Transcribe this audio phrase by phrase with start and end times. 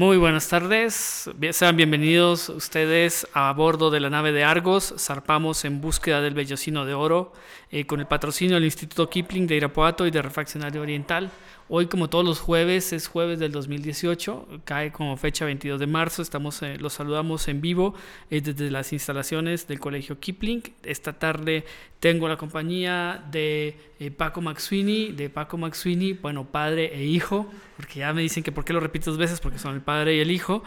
[0.00, 1.19] Muy buenas tardes,
[1.50, 4.94] sean bienvenidos ustedes a bordo de la nave de Argos.
[4.96, 7.32] Zarpamos en búsqueda del vellocino de oro
[7.70, 11.30] eh, con el patrocinio del Instituto Kipling de Irapuato y de Refaccionario Oriental.
[11.72, 16.20] Hoy, como todos los jueves, es jueves del 2018, cae como fecha 22 de marzo.
[16.20, 17.94] Estamos, eh, los saludamos en vivo
[18.28, 20.64] eh, desde las instalaciones del Colegio Kipling.
[20.82, 21.64] Esta tarde
[22.00, 28.00] tengo la compañía de eh, Paco McSweeney, de Paco McSweeney, bueno, padre e hijo, porque
[28.00, 30.18] ya me dicen que por qué lo repito dos veces, porque son el padre y
[30.18, 30.64] el hijo.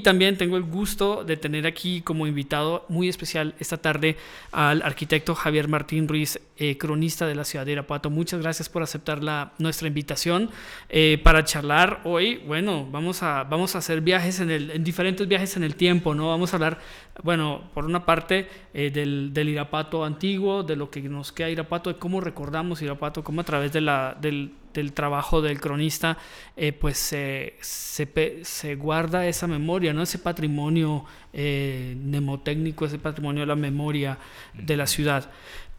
[0.00, 4.16] También tengo el gusto de tener aquí como invitado muy especial esta tarde
[4.52, 8.10] al arquitecto Javier Martín Ruiz, eh, cronista de la ciudad de Irapuato.
[8.10, 10.50] Muchas gracias por aceptar la, nuestra invitación
[10.88, 12.36] eh, para charlar hoy.
[12.46, 16.14] Bueno, vamos a, vamos a hacer viajes en, el, en diferentes viajes en el tiempo,
[16.14, 16.28] ¿no?
[16.28, 16.78] Vamos a hablar,
[17.22, 21.98] bueno, por una parte del, del Irapato antiguo, de lo que nos queda Irapato, de
[21.98, 26.18] cómo recordamos Irapato, cómo a través de la, del, del trabajo del cronista,
[26.56, 30.02] eh, pues se, se, guarda esa memoria, ¿no?
[30.02, 34.18] ese patrimonio eh, mnemotécnico, ese patrimonio de la memoria
[34.54, 35.30] de la ciudad.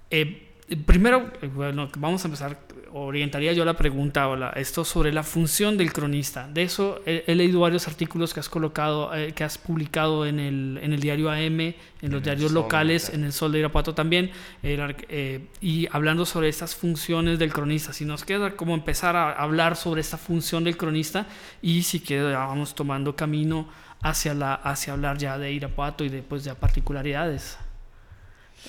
[0.09, 2.57] Eh, primero, bueno, vamos a empezar
[2.93, 6.47] orientaría yo la pregunta, o esto sobre la función del cronista.
[6.47, 10.79] De eso he, leído varios artículos que has colocado, eh, que has publicado en el,
[10.81, 14.31] en el diario AM, en, los diarios locales, en el Sol de Irapuato también,
[14.63, 17.93] eh, y hablando sobre estas funciones del cronista.
[17.93, 21.27] Si nos queda como empezar a hablar sobre esta función del cronista
[21.61, 23.67] y si queda, vamos tomando camino
[24.01, 27.57] hacia, la, hacia hablar ya de Irapuato y de, pues, de particularidades.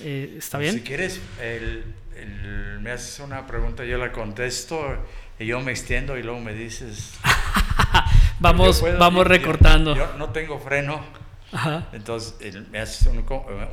[0.01, 0.75] Eh, ¿Está bien?
[0.75, 1.83] Si quieres, el
[2.81, 4.97] me haces una pregunta, yo la contesto
[5.37, 7.13] y yo me extiendo y luego me dices...
[8.39, 9.95] vamos vamos recortando.
[9.95, 11.01] Yo, no tengo freno.
[11.93, 12.35] Entonces,
[12.69, 13.09] me haces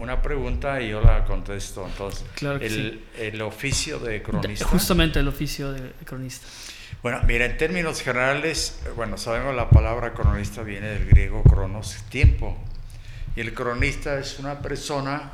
[0.01, 1.87] una pregunta y yo la contesto.
[1.87, 2.25] Entonces,
[2.61, 4.65] el, el, oficio de cronista.
[4.65, 6.47] Justamente el oficio de cronista.
[7.03, 12.57] Bueno, mira, en términos generales, bueno, sabemos la palabra cronista viene del griego cronos, tiempo.
[13.37, 15.33] Y el cronista es una persona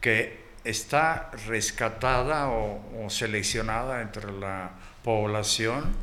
[0.00, 4.72] que está rescatada o, seleccionada entre la
[5.04, 5.94] población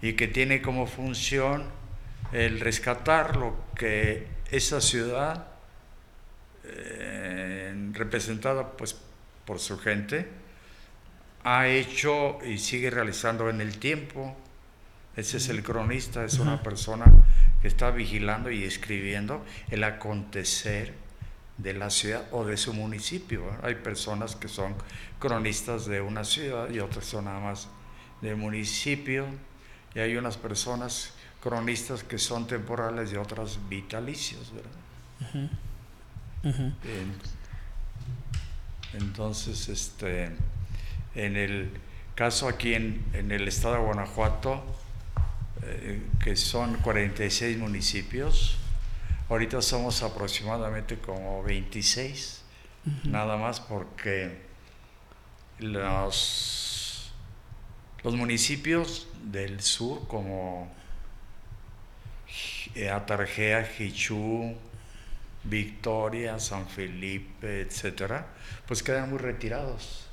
[0.00, 1.64] y que tiene como función
[2.32, 5.48] el rescatar lo que esa ciudad,
[6.64, 8.96] eh, representada pues
[9.44, 10.26] por su gente,
[11.44, 14.36] ha hecho y sigue realizando en el tiempo.
[15.16, 17.06] Ese es el cronista, es una persona
[17.60, 20.94] que está vigilando y escribiendo el acontecer
[21.58, 23.44] de la ciudad o de su municipio.
[23.62, 24.74] Hay personas que son
[25.18, 27.68] cronistas de una ciudad y otras son nada más
[28.22, 29.26] del municipio.
[29.94, 35.50] Y hay unas personas cronistas que son temporales y otras vitalicios, ¿verdad?
[38.94, 40.30] Entonces, este,
[41.14, 41.70] en el
[42.14, 44.64] caso aquí en, en el estado de Guanajuato,
[45.62, 48.56] eh, que son 46 municipios,
[49.28, 52.42] Ahorita somos aproximadamente como 26,
[53.04, 54.38] nada más porque
[55.58, 57.12] los,
[58.02, 60.72] los municipios del sur como
[62.74, 64.54] eh, Atarjea, Jichú,
[65.44, 68.26] Victoria, San Felipe, etcétera,
[68.66, 70.06] pues quedan muy retirados.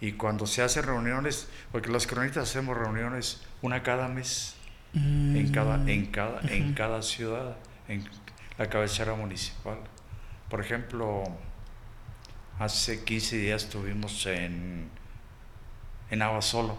[0.00, 4.56] Y cuando se hacen reuniones, porque los cronistas hacemos reuniones una cada mes
[4.94, 7.56] en cada, en cada, en cada ciudad,
[7.88, 8.04] en
[8.58, 9.78] la cabecera municipal.
[10.48, 11.24] Por ejemplo,
[12.58, 14.88] hace 15 días estuvimos en,
[16.10, 16.76] en Abasolo,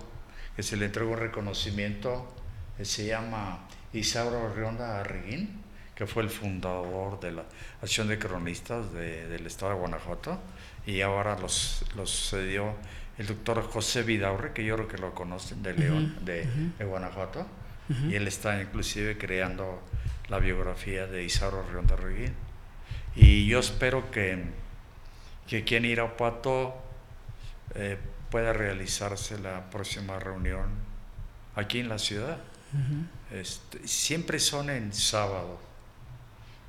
[0.55, 2.33] que se le entregó un reconocimiento
[2.77, 5.61] que se llama Isauro Rionda Arriguín,
[5.95, 7.45] que fue el fundador de la
[7.81, 10.39] Acción de Cronistas del Estado de Guanajuato,
[10.85, 12.75] y ahora los, los sucedió
[13.17, 16.47] el doctor José Vidaurre, que yo creo que lo conocen, de León, de,
[16.83, 17.45] Guanajuato,
[18.09, 19.81] y él está inclusive creando
[20.27, 22.33] la biografía de Isauro Rionda Ruiguín.
[23.15, 24.43] Y yo espero que,
[25.47, 26.75] que aquí en Irapuato
[27.75, 27.97] eh,
[28.29, 30.69] pueda realizarse la próxima reunión
[31.55, 32.37] aquí en la ciudad.
[33.31, 35.59] este, siempre son en sábado,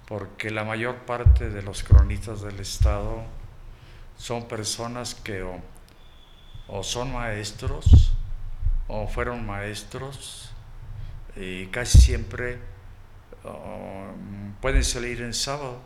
[0.07, 3.25] porque la mayor parte de los cronistas del Estado
[4.17, 5.61] son personas que o,
[6.69, 8.13] o son maestros
[8.89, 10.51] o fueron maestros
[11.35, 12.61] y casi siempre
[14.61, 15.81] pueden salir en sábado.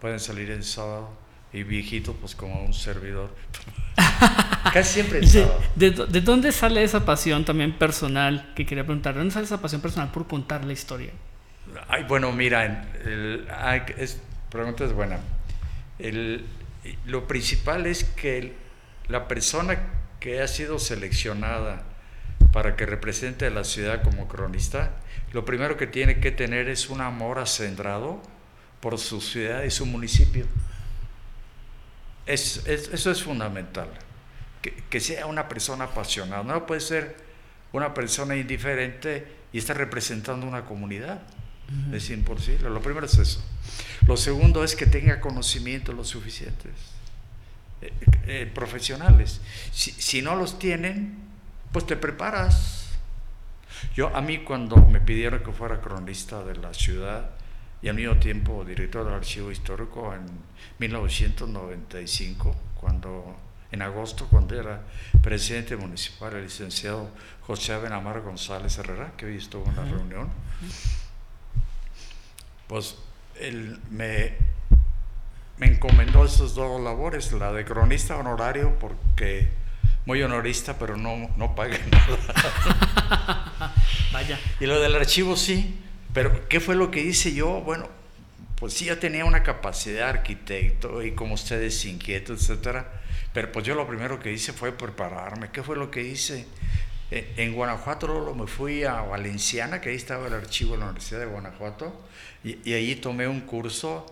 [0.00, 1.10] Pueden salir en sábado.
[1.52, 3.30] Y viejito, pues como un servidor.
[4.72, 5.60] Casi siempre en sábado.
[5.76, 8.52] De, dónde sale esa pasión también personal?
[8.56, 9.14] Que quería preguntar.
[9.14, 11.12] ¿De dónde sale esa pasión personal por contar la historia?
[11.88, 13.46] Ay, bueno, mira, el,
[13.96, 14.20] es,
[14.50, 15.18] pregunta es buena.
[15.98, 16.44] El,
[17.06, 18.54] lo principal es que
[19.08, 19.78] la persona
[20.20, 21.82] que ha sido seleccionada
[22.52, 24.92] para que represente a la ciudad como cronista,
[25.34, 28.22] lo primero que tiene que tener es un amor acendrado
[28.80, 30.46] por su ciudad y su municipio.
[32.24, 33.88] Es, eso es fundamental,
[34.88, 37.16] que, sea una persona apasionada, no puede ser
[37.72, 41.20] una persona indiferente y estar representando una comunidad.
[41.92, 42.70] Es imposible.
[42.70, 43.42] Lo primero es eso.
[44.06, 46.72] Lo segundo es que tenga conocimientos lo suficientes,
[47.82, 47.92] eh,
[48.26, 49.40] eh, profesionales.
[49.72, 51.16] Si, si, no los tienen,
[51.72, 52.83] pues te preparas.
[53.94, 57.30] Yo, a mí cuando me pidieron que fuera cronista de la ciudad
[57.82, 60.26] y al mismo tiempo director del archivo histórico en
[60.78, 63.36] 1995, cuando
[63.74, 64.82] en agosto, cuando era
[65.20, 67.10] presidente municipal, el licenciado
[67.42, 70.30] José Benamar González Herrera, que hoy estuvo en la reunión,
[72.68, 72.96] pues
[73.40, 74.36] él me,
[75.58, 79.50] me encomendó esas dos labores, la de cronista honorario, porque
[80.06, 83.74] muy honorista, pero no, no paga nada.
[84.12, 84.38] Vaya.
[84.60, 85.78] Y lo del archivo sí,
[86.12, 87.60] pero ¿qué fue lo que hice yo?
[87.60, 87.88] Bueno,
[88.56, 93.02] pues sí, yo tenía una capacidad de arquitecto y como ustedes inquietos, etcétera,
[93.32, 95.50] pero pues yo lo primero que hice fue prepararme.
[95.50, 96.46] ¿Qué fue lo que hice?
[97.10, 100.84] Eh, en Guanajuato luego me fui a Valenciana, que ahí estaba el archivo de la
[100.86, 102.00] Universidad de Guanajuato,
[102.42, 104.06] y, y ahí tomé un curso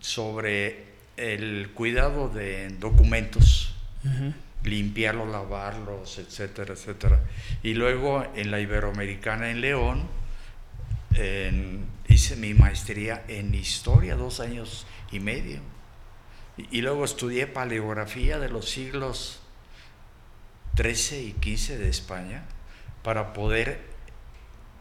[0.00, 3.74] sobre el cuidado de documentos,
[4.64, 7.20] limpiarlos, lavarlos, etcétera, etcétera.
[7.62, 10.08] Y luego en la Iberoamericana en León
[12.08, 15.60] hice mi maestría en historia, dos años y medio.
[16.56, 19.40] Y, luego estudié paleografía de los siglos
[20.76, 22.44] 13 y 15 de España
[23.02, 23.80] para poder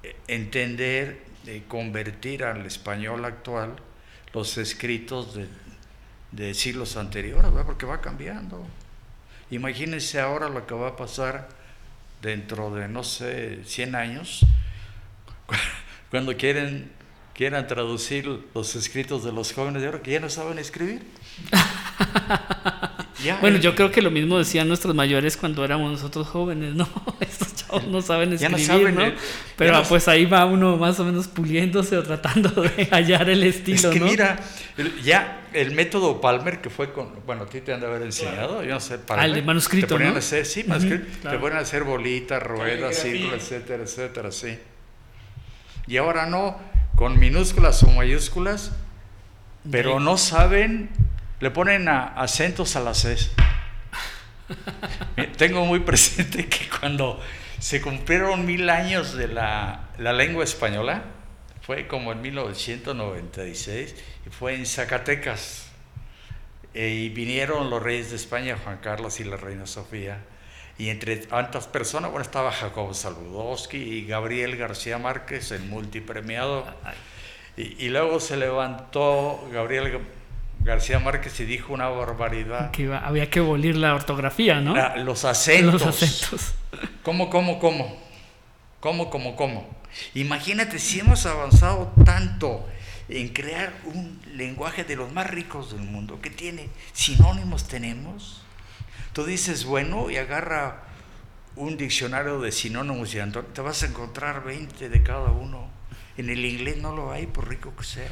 [0.03, 3.75] eh, entender y convertir al español actual
[4.33, 5.38] los escritos
[6.31, 8.65] de, siglos anteriores, porque va cambiando.
[9.53, 11.47] Imagínense ahora lo que va a pasar
[12.23, 14.45] dentro de, no sé, 100 años,
[16.09, 16.91] cuando quieren,
[17.35, 21.05] quieran traducir los escritos de los jóvenes de ahora que ya no saben escribir.
[23.42, 26.88] bueno, yo creo que lo mismo decían nuestros mayores cuando éramos nosotros jóvenes, ¿no?
[27.19, 29.03] Estos chavos no saben escribir, no,
[29.58, 33.89] Pero pues ahí va uno más o menos puliéndose o tratando de hallar el estilo,
[33.89, 34.39] es que mira,
[35.03, 38.63] ya el método Palmer que fue con, bueno, a ti te han de haber enseñado,
[38.63, 39.25] yo no sé, Palmer.
[39.25, 43.36] Al de manuscrito, te ponían hacer, sí, manuscrito, te ponen a hacer bolitas, ruedas, círculos,
[43.36, 44.58] etcétera, etcétera, sí.
[45.88, 46.58] Y ahora no,
[46.96, 48.72] con minúsculas o mayúsculas,
[49.70, 50.89] pero no saben
[51.43, 53.29] le ponen acentos a las S.
[55.38, 57.19] Tengo muy presente que cuando
[57.59, 61.03] se cumplieron mil años de la, lengua española,
[61.62, 63.95] fue como en 1996,
[64.25, 65.67] y fue en Zacatecas.
[66.73, 70.19] Eh, y vinieron los reyes de España, Juan Carlos y la reina Sofía.
[70.77, 76.73] Y entre tantas personas, bueno, estaba Jacobo Saludowski y Gabriel García Márquez, el multipremiado.
[77.57, 80.00] Y, y luego se levantó Gabriel
[80.63, 82.72] García Márquez y dijo una barbaridad.
[82.72, 84.75] Que había que abolir la ortografía, ¿no?
[84.98, 85.74] los acentos.
[85.74, 86.53] Los acentos.
[87.03, 88.01] ¿Cómo, cómo, cómo?
[88.79, 89.70] ¿Cómo, cómo, cómo?
[90.13, 92.67] Imagínate si hemos avanzado tanto
[93.10, 98.41] en crear un lenguaje de los más ricos del mundo, que tiene sinónimos tenemos.
[99.12, 100.84] Tú dices, bueno, y agarra
[101.55, 103.20] un diccionario de sinónimos y
[103.53, 105.67] te vas a encontrar 20 de cada uno.
[106.17, 108.12] En el inglés no lo hay, por rico que sea.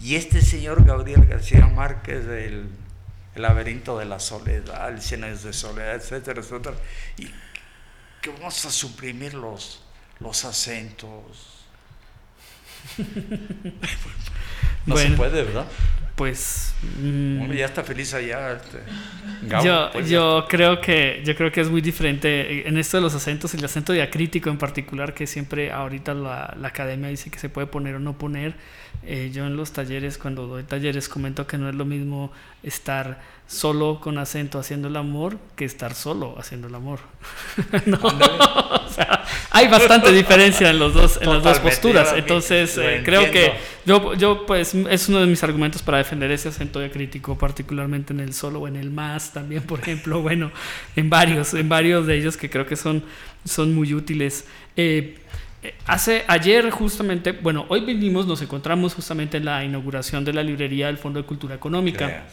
[0.00, 2.68] Y este señor Gabriel García Márquez, el,
[3.34, 6.76] laberinto de la soledad, el cine de soledad, etcétera, etcétera,
[7.16, 7.28] y
[8.22, 9.82] que vamos a suprimir los,
[10.20, 11.64] los acentos.
[14.86, 15.66] no se puede, ¿verdad?
[16.14, 18.78] pues mm, ya está feliz allá este,
[19.64, 23.14] yo, pues, yo creo que yo creo que es muy diferente en esto de los
[23.14, 27.48] acentos el acento diacrítico en particular que siempre ahorita la, la academia dice que se
[27.48, 28.54] puede poner o no poner
[29.02, 33.20] eh, yo en los talleres cuando doy talleres comento que no es lo mismo estar
[33.46, 37.00] solo con acento haciendo el amor que estar solo haciendo el amor.
[38.84, 42.12] O sea, hay bastante diferencia en los dos en las dos posturas.
[42.16, 46.50] entonces eh, creo que yo yo pues es uno de mis argumentos para defender ese
[46.50, 50.52] acento crítico, particularmente en el solo o en el más también, por ejemplo, bueno,
[50.94, 53.02] en varios, en varios de ellos que creo que son,
[53.44, 54.46] son muy útiles.
[54.76, 55.18] Eh,
[55.86, 60.86] hace ayer justamente, bueno, hoy vinimos, nos encontramos justamente en la inauguración de la librería
[60.86, 62.26] del Fondo de Cultura Económica.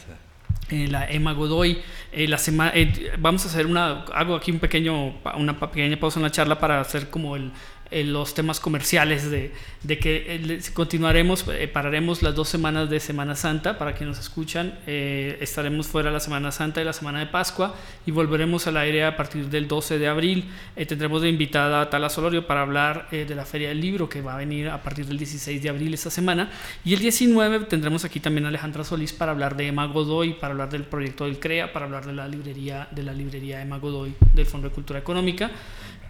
[0.72, 1.82] Eh, la Emma Godoy.
[2.12, 2.72] Eh, la semana,
[3.18, 6.80] vamos a hacer una, hago aquí un pequeño, una pequeña pausa en la charla para
[6.80, 7.52] hacer como el,
[7.92, 13.00] eh, los temas comerciales de, de que eh, continuaremos, eh, pararemos las dos semanas de
[13.00, 17.26] Semana Santa, para quienes nos escuchan, estaremos fuera la Semana Santa y la Semana de
[17.26, 17.74] Pascua
[18.06, 20.50] y volveremos al aire a partir del 12 de abril.
[20.74, 24.34] tendremos de invitada a Tala Solorio para hablar de la Feria del Libro que va
[24.34, 26.50] a venir a partir del 16 de abril esta semana
[26.84, 30.52] y el 19 tendremos aquí también a Alejandra Solís para hablar de Emma Godoy, para
[30.52, 34.14] hablar del proyecto del CREA, para hablar de la librería, de la librería Emma Godoy
[34.32, 35.50] del Fondo de Cultura Económica.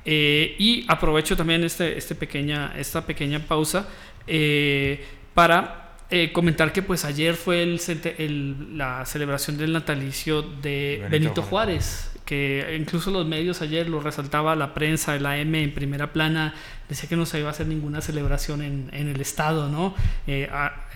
[0.05, 3.87] Eh, y aprovecho también este, este pequeña, esta pequeña pausa
[4.27, 5.05] eh,
[5.35, 5.82] para
[6.15, 12.77] eh, comentar que pues ayer fue el, la celebración del natalicio de Benito, Juárez que
[12.79, 16.55] incluso los medios ayer lo resaltaba la prensa, el AM en primera plana,
[16.89, 19.95] decía que no se iba a hacer ninguna celebración en, en el Estado, ¿no?
[20.27, 20.49] Eh,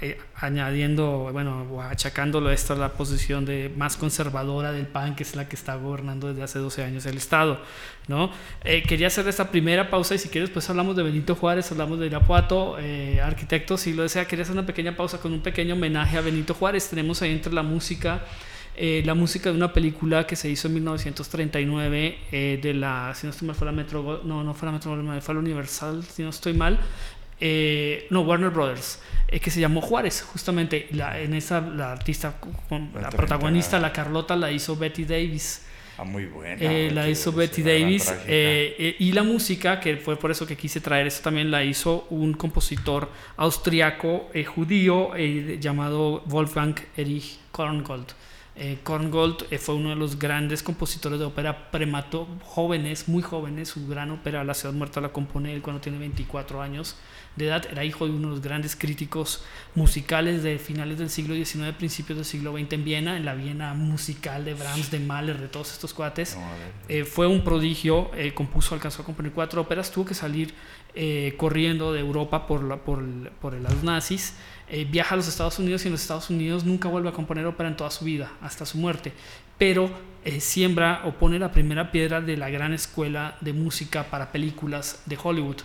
[0.02, 5.35] eh, añadiendo, bueno, achacándolo esto a la posición de más conservadora del PAN, que es
[5.35, 7.61] la que está gobernando desde hace 12 años el Estado,
[8.08, 8.30] ¿no?
[8.62, 12.06] Quería hacer esta primera pausa y si quieres, pues hablamos de Benito Juárez, hablamos de
[12.06, 12.76] Irapuato,
[13.23, 16.54] arquitecto, si lo desea, quería hacer una pequeña pausa con un pequeño homenaje a Benito
[16.54, 16.88] Juárez.
[16.88, 18.25] Tenemos ahí entre la música
[18.78, 23.26] eh, la música de una película que se hizo en 1939 eh, de la, si
[23.26, 26.22] no estoy mal, fue la Metro, no, no fue la Metro, fue la Universal, si
[26.22, 26.78] no estoy mal,
[27.40, 29.00] eh, no, Warner Brothers,
[29.40, 32.34] que se llamó Juárez, justamente, la, en esa, la artista,
[33.00, 35.62] la protagonista, la Carlota, la hizo Betty Davis.
[35.99, 36.93] Ah, muy buena.
[36.93, 38.12] la hizo Betty Davis.
[38.26, 42.35] y la música, que fue por eso que quise traer eso también, la hizo un
[42.35, 45.17] compositor austriaco judío
[45.59, 48.12] llamado Wolfgang Erich Korngold.
[48.59, 53.69] Eh, Korngold eh, fue uno de los grandes compositores de ópera premato, jóvenes, muy jóvenes.
[53.69, 56.97] Su gran ópera La ciudad muerta la compone él cuando tiene 24 años
[57.37, 57.66] de edad.
[57.71, 62.19] Era hijo de uno de los grandes críticos musicales de finales del siglo XIX, principios
[62.19, 65.73] del siglo XX en Viena, en la Viena musical de Brahms, de Mahler, de todos
[65.73, 66.37] estos cuates.
[66.88, 70.55] Eh, fue un prodigio, compuso, alcanzó a componer cuatro óperas, tuvo que salir
[71.37, 73.05] corriendo de Europa por, la, por,
[73.40, 74.35] por los nazis.
[74.69, 77.47] Eh, viaja a los Estados Unidos y en los Estados Unidos nunca vuelve a componer
[77.47, 79.12] ópera en toda su vida, hasta su muerte.
[79.59, 79.90] Pero
[80.25, 85.02] eh, siembra o pone la primera piedra de la gran escuela de música para películas
[85.07, 85.59] de Hollywood.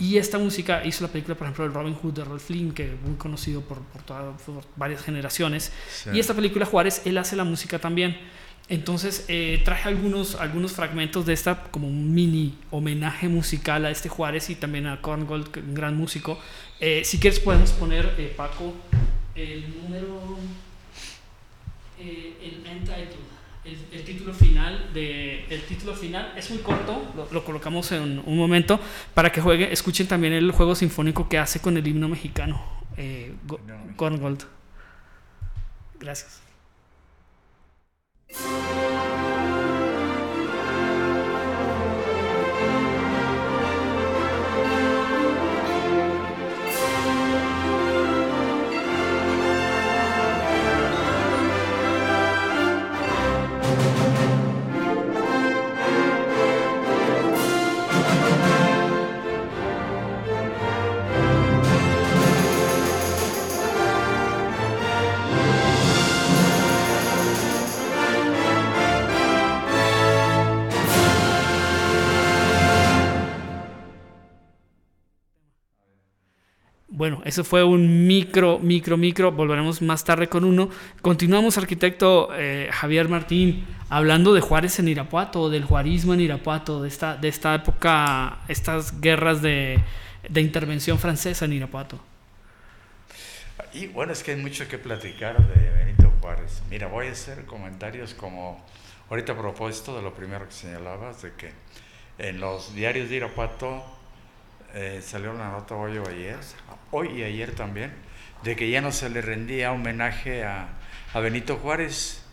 [0.00, 2.94] Y esta música hizo la película, por ejemplo, de Robin Hood de Ralph Flynn, que
[2.94, 5.72] es muy conocido por, por, varias generaciones.
[6.12, 8.16] Y esta película, Juárez, él hace la música también.
[8.68, 14.08] Entonces eh, traje algunos, algunos fragmentos de esta como un mini homenaje musical a este
[14.08, 16.38] Juárez y también a Korngold, un gran músico.
[16.80, 18.72] Eh, si quieres podemos poner, eh, Paco,
[19.34, 20.38] el número,
[21.98, 22.64] el
[23.64, 28.36] el, título final de el título final es muy corto, lo, lo, colocamos en un
[28.36, 28.78] momento
[29.14, 32.62] para que jueguen, escuchen también el juego sinfónico que hace con el himno mexicano,
[33.96, 34.44] Korngold.
[35.98, 36.42] Gracias.
[76.96, 79.32] Bueno, eso fue un micro, micro, micro.
[79.32, 80.70] Volveremos más tarde con uno.
[81.02, 86.86] Continuamos, arquitecto eh, Javier Martín, hablando de Juárez en Irapuato, del juarismo en Irapuato, de
[86.86, 89.82] esta, de esta época, estas guerras de,
[90.28, 91.98] de intervención francesa en Irapuato.
[93.72, 96.62] Y bueno, es que hay mucho que platicar de Benito Juárez.
[96.70, 98.64] Mira, voy a hacer comentarios como
[99.10, 101.50] ahorita a propósito de lo primero que señalabas, de que
[102.18, 103.82] en los diarios de Irapuato
[104.74, 106.38] eh, salió una nota hoy o ayer,
[106.90, 107.92] hoy y ayer también,
[108.42, 110.70] de que ya no se le rendía homenaje a,
[111.12, 112.24] a Benito Juárez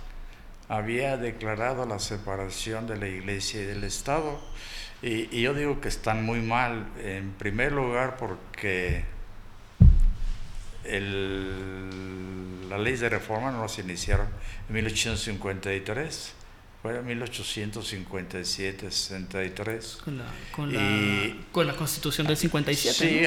[0.68, 4.40] había declarado la separación de la iglesia y del Estado.
[5.00, 9.04] Y, y yo digo que están muy mal, en primer lugar porque
[10.84, 14.26] el, la ley de reforma no se iniciaron
[14.68, 16.32] en 1853,
[16.80, 19.98] fue en 1857, 63.
[20.04, 22.94] Con la, con, la, con la constitución del 57.
[22.94, 23.20] Sí,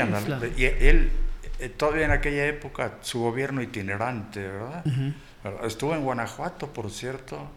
[0.58, 1.10] y él,
[1.60, 4.84] eh, todavía en aquella época, su gobierno itinerante, ¿verdad?
[5.64, 7.48] Estuvo en Guanajuato, por cierto,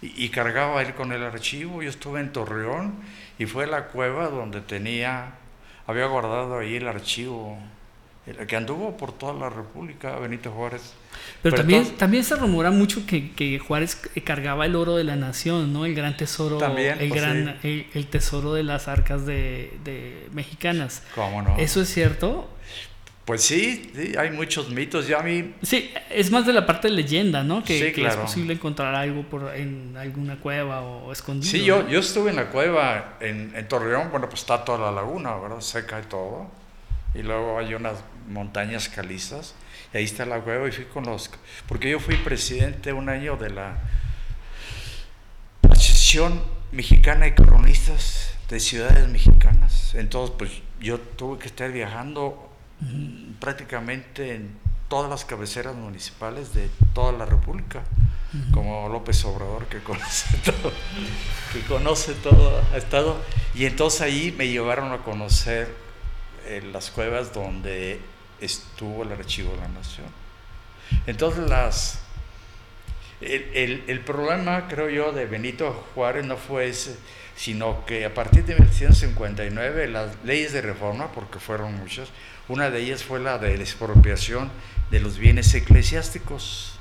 [0.00, 1.82] y, y, cargaba él con el archivo.
[1.82, 2.94] Yo estuve en Torreón
[3.38, 5.34] y fue la cueva donde tenía,
[5.86, 7.58] había guardado ahí el archivo
[8.26, 10.94] el que anduvo por toda la República, Benito Juárez.
[11.42, 15.72] Pero, también, también se rumora mucho que, que, Juárez cargaba el oro de la nación,
[15.72, 15.84] ¿no?
[15.84, 21.02] El gran tesoro, también, el, pues gran, el, tesoro de las arcas de, de, mexicanas.
[21.14, 21.56] ¿Cómo no?
[21.58, 22.48] ¿Eso es cierto?
[23.24, 25.06] Pues sí, sí, hay muchos mitos.
[25.06, 25.54] Ya a mí...
[25.62, 27.62] Sí, es más de la parte de leyenda, ¿no?
[27.62, 31.50] Que, sí, que es posible encontrar algo por, en alguna cueva o escondido.
[31.50, 34.92] Sí, yo, yo estuve en la cueva en, en Torreón, bueno, pues está toda la
[34.92, 35.60] laguna, ¿verdad?
[35.60, 36.61] Seca y todo.
[37.14, 39.54] Y luego hay unas montañas calizas.
[39.92, 41.30] Y ahí está la cueva y fui con los...
[41.66, 43.78] Porque yo fui presidente un año de la
[45.68, 46.42] Asociación
[46.72, 49.94] Mexicana de Cronistas de Ciudades Mexicanas.
[49.94, 50.50] Entonces, pues
[50.80, 52.50] yo tuve que estar viajando
[53.40, 54.56] prácticamente en
[54.88, 57.82] todas las cabeceras municipales de toda la República,
[58.52, 60.72] como López Obrador, que conoce todo,
[61.52, 63.16] que conoce todo, ha estado.
[63.54, 65.74] Y entonces ahí me llevaron a conocer
[66.60, 68.00] las cuevas donde
[68.40, 70.06] estuvo el archivo de la nación.
[71.06, 72.00] Entonces las...
[73.20, 76.96] El, el, problema, creo yo, de Benito Juárez no fue ese,
[77.36, 82.08] sino que a partir de 1959 las leyes de reforma, porque fueron muchas,
[82.48, 84.50] una de ellas fue la de la expropiación
[84.90, 86.74] de los bienes eclesiásticos.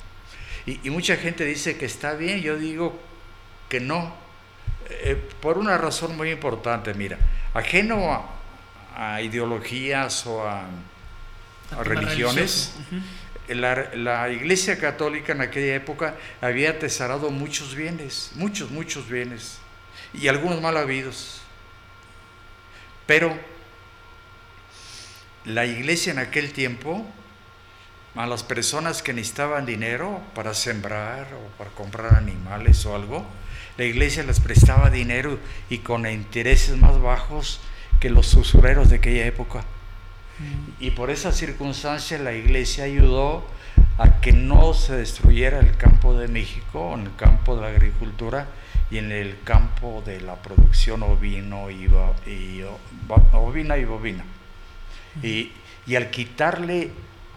[0.66, 3.00] Y, mucha gente dice que está bien, yo digo
[3.70, 4.14] que no,
[4.90, 7.18] eh, por una razón muy importante, mira,
[7.54, 8.41] ajeno a,
[9.22, 10.66] ideologías o a,
[11.84, 12.74] religiones,
[13.48, 19.60] la, la, Iglesia Católica en aquella época había atesorado muchos bienes, muchos, muchos bienes,
[20.14, 21.42] y algunos mal habidos.
[23.06, 23.38] Pero
[25.46, 27.06] la iglesia en aquel tiempo,
[28.16, 33.26] a las personas que necesitaban dinero para sembrar o para comprar animales o algo,
[33.78, 37.62] la iglesia les prestaba dinero y con intereses más bajos
[38.02, 39.60] que los usureros de aquella época.
[40.40, 40.84] Mm.
[40.84, 43.46] Y por esa circunstancia la iglesia ayudó
[43.98, 48.48] a que no se destruyera el campo de México, en el campo de la agricultura
[48.90, 51.88] y en el campo de la producción ovino y,
[52.26, 52.66] y
[53.32, 54.26] ovina y bovina.
[55.22, 55.52] Y,
[55.96, 56.92] al quitarle,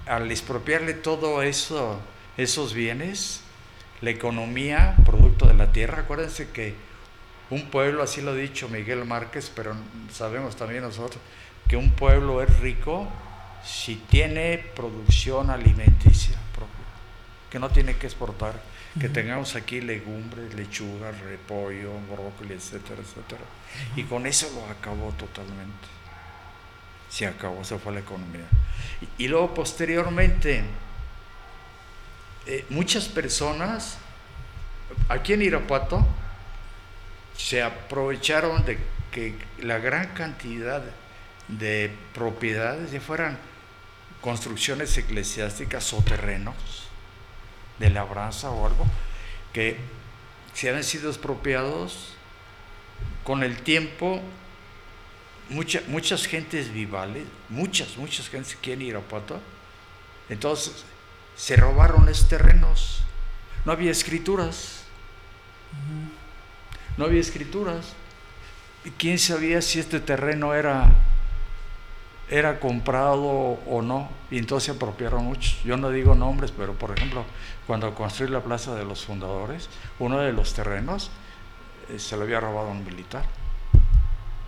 [0.07, 2.01] al expropiarle todo eso,
[2.37, 3.43] esos bienes,
[4.01, 6.75] la economía, producto de la tierra, acuérdense que
[7.51, 9.75] un pueblo, así lo ha dicho Miguel Márquez, pero
[10.13, 11.23] sabemos también nosotros,
[11.69, 13.09] que un pueblo es rico
[13.65, 16.85] si tiene producción alimenticia propia,
[17.51, 18.55] que no tiene que exportar,
[19.01, 23.43] que tengamos aquí legumbres, lechuga, repollo, brócoli, etcétera, etcétera.
[23.97, 25.95] Y con eso lo acabó totalmente
[27.15, 28.47] se acabó, se fue la economía.
[29.19, 30.65] Y, luego posteriormente,
[32.47, 33.99] eh, muchas personas
[35.09, 36.05] aquí en Irapuato
[37.37, 38.79] se aprovecharon de
[39.11, 40.83] que la gran cantidad
[41.49, 43.39] de propiedades ya fueran
[44.21, 46.55] construcciones eclesiásticas o terrenos
[47.79, 48.87] de labranza o algo
[49.53, 49.77] que
[50.55, 52.15] se habían sido expropiados
[53.25, 54.23] con el tiempo
[55.51, 59.41] muchas gentes vivales, muchas, muchas gentes quieren ir a Irapuato,
[60.29, 60.85] entonces
[61.37, 63.01] se robaron estos terrenos.
[63.65, 64.85] No había escrituras.
[66.97, 67.95] No había escrituras.
[68.85, 70.93] ¿Y quién sabía si este terreno era,
[72.29, 74.11] era comprado o no?
[74.31, 75.63] Y entonces se apropiaron muchos.
[75.65, 77.25] Yo no digo nombres, pero por ejemplo,
[77.67, 81.11] cuando construí la Plaza de los Fundadores, uno de los terrenos
[81.89, 83.25] eh, se lo había robado a un militar.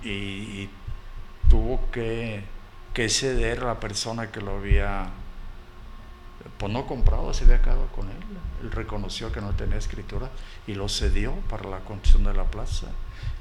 [0.05, 0.69] y
[1.49, 2.45] tuvo que,
[3.09, 5.09] ceder a la persona que lo había,
[6.59, 8.17] pues no comprado, se había quedado con él.
[8.63, 10.31] Él reconoció que no tenía escritura
[10.67, 12.89] y lo cedió para la construcción de la plaza.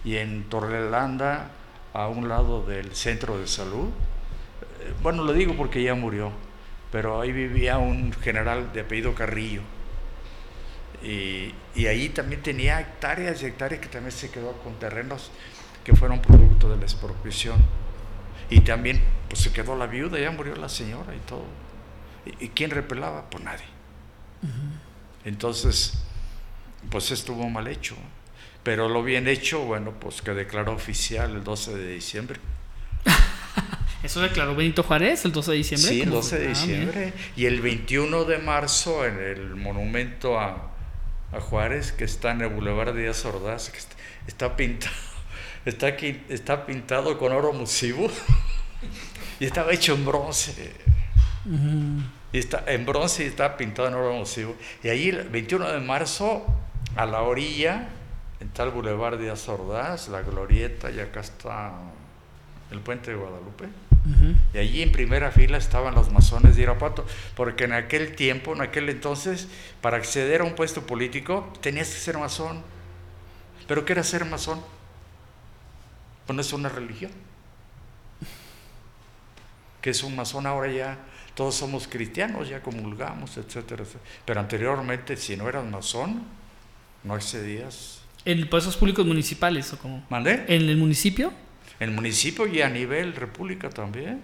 [0.03, 1.51] Y en Torrelanda,
[1.93, 6.31] a un lado del centro de salud, eh, bueno, lo digo porque ya murió,
[6.91, 9.61] pero ahí vivía un general de apellido Carrillo.
[11.03, 15.29] Y, y, ahí también tenía hectáreas y hectáreas que también se quedó con terrenos
[15.83, 17.57] que fueron producto de la expropiación.
[18.49, 21.45] Y también pues se quedó la viuda, ya murió la señora y todo.
[22.39, 23.29] ¿Y, quién repelaba?
[23.29, 23.65] Pues nadie.
[25.23, 26.04] Entonces,
[26.89, 27.95] pues estuvo mal hecho.
[28.63, 32.39] Pero lo bien hecho, bueno, pues que declaró oficial el 12 de diciembre.
[34.03, 35.89] ¿Eso declaró Benito Juárez el 12 de diciembre?
[35.89, 37.13] Sí, el 12 de ah, diciembre.
[37.35, 40.71] y el 21 de marzo en el monumento a,
[41.31, 43.79] a, Juárez, que está en el Boulevard Díaz Ordaz, que
[44.27, 44.93] está pintado
[45.65, 48.09] está, aquí, está pintado con oro musivo
[49.39, 50.71] y estaba hecho en bronce.
[52.31, 54.55] Y está en bronce y está pintado en oro musivo.
[54.83, 56.45] Y ahí el 21 de marzo,
[56.95, 57.89] a la orilla,
[58.39, 61.73] en tal Boulevard de Azordaz, la Glorieta, y acá está
[62.71, 63.67] el puente de Guadalupe.
[64.53, 67.05] Y allí en primera fila estaban los masones de Irapuato,
[67.35, 69.47] porque en aquel tiempo, en aquel entonces,
[69.81, 72.61] para acceder a un puesto político tenías que ser masón.
[73.67, 74.61] ¿Pero qué era ser masón?
[76.27, 77.11] Pues no es una religión.
[79.81, 80.99] Que es un masón ahora ya?
[81.33, 84.03] Todos somos cristianos, ya comulgamos, etcétera, etcétera.
[84.23, 86.23] Pero anteriormente, si no eras masón,
[87.05, 88.01] no excedías.
[88.25, 90.03] ¿En puestos públicos municipales o cómo?
[90.09, 90.45] ¿Mandé?
[90.47, 91.31] ¿En el municipio?
[91.79, 94.21] En el municipio y a nivel república también.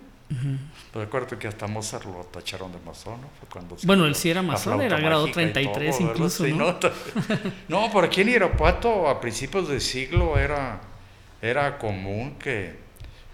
[0.93, 3.27] Pues recuerdo que hasta Mozart lo tacharon de masón, ¿no?
[3.51, 6.79] cuando bueno, él sí era masón, era grado 33 incluso, ¿no?
[7.67, 7.91] ¿no?
[7.91, 10.79] por aquí en Irapuato a principios del siglo era,
[11.41, 12.79] era común que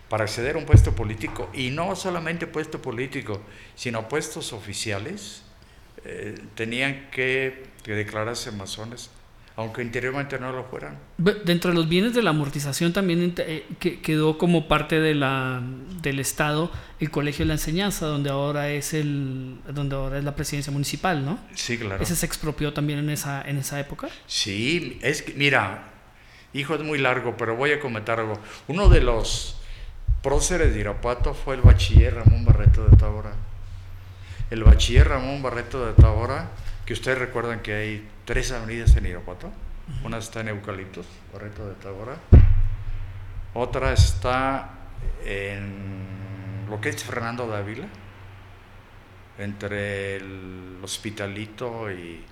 [0.10, 3.42] para acceder a un puesto político, y no solamente puesto político,
[3.76, 5.44] sino puestos oficiales,
[6.04, 9.12] eh, tenían que, que declararse masones
[9.58, 11.00] aunque interiormente no lo fueran.
[11.18, 13.66] Dentro de los bienes de la amortización también eh,
[14.04, 15.64] quedó como parte de la,
[16.04, 20.36] del Estado el Colegio de la Enseñanza, donde ahora es el donde ahora es la
[20.36, 21.40] presidencia municipal, ¿no?
[21.56, 22.04] Sí, claro.
[22.04, 24.10] ¿Ese se expropió también en esa, en esa época?
[24.28, 25.90] Sí, es que, mira,
[26.54, 28.40] hijo, es muy largo, pero voy a comentar algo.
[28.68, 29.58] Uno de los
[30.22, 33.34] próceres de Irapuato fue el bachiller Ramón Barreto de Tabora.
[34.52, 36.52] El bachiller Ramón Barreto de Tabora
[36.88, 39.52] que ustedes recuerdan que hay tres avenidas en Irapuato.
[40.06, 42.16] Una está en Eucaliptos, Barreto de Tabora.
[43.54, 44.70] Otra está
[45.26, 47.88] en lo que es Fernando Dávila,
[49.38, 52.24] entre el Hospitalito y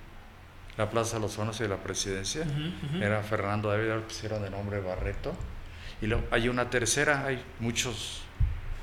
[0.78, 2.46] la Plaza de los Hornos y la Presidencia.
[2.98, 5.34] Era Fernando Dávila, pusieron de nombre Barreto.
[6.00, 8.22] Y luego hay una tercera, hay muchos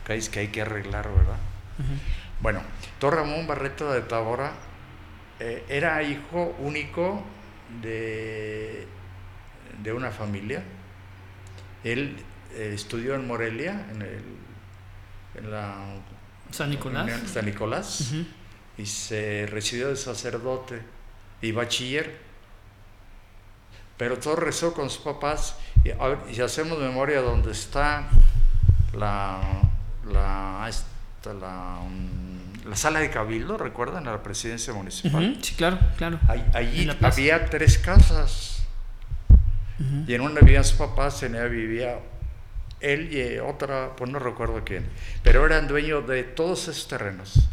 [0.06, 1.38] calles que hay que arreglar, ¿verdad?
[2.42, 2.62] Bueno,
[3.00, 4.54] Torre Ramón Barreto de Tabora
[5.46, 7.22] eh, era hijo único
[7.82, 8.88] de,
[9.84, 10.64] de una familia.
[11.84, 12.16] Él
[12.54, 14.24] eh, estudió en Morelia, en, el,
[15.36, 15.76] en la
[16.50, 18.14] San Nicolás, San Nicolás
[18.78, 20.82] y se recibió de sacerdote
[21.42, 22.20] y bachiller.
[23.98, 28.08] Pero todo rezó con sus papás y, hacemos memoria donde está
[28.94, 29.42] la,
[30.10, 30.72] la,
[31.26, 31.80] la
[32.66, 34.08] la sala de cabildo, ¿recuerdan?
[34.08, 35.38] A la presidencia municipal.
[35.42, 36.20] sí, claro, claro.
[36.54, 38.50] allí había tres casas.
[40.08, 42.00] Y en una vivían sus papás, en ella vivía
[42.80, 44.86] él y otra, pues no recuerdo quién,
[45.24, 47.50] pero eran dueños de todos esos terrenos.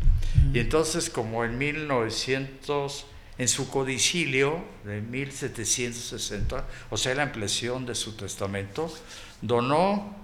[0.52, 3.06] Y entonces, como en 1900,
[3.38, 8.92] en su codicilio de 1760, o sea, la ampliación de su testamento,
[9.40, 10.14] donó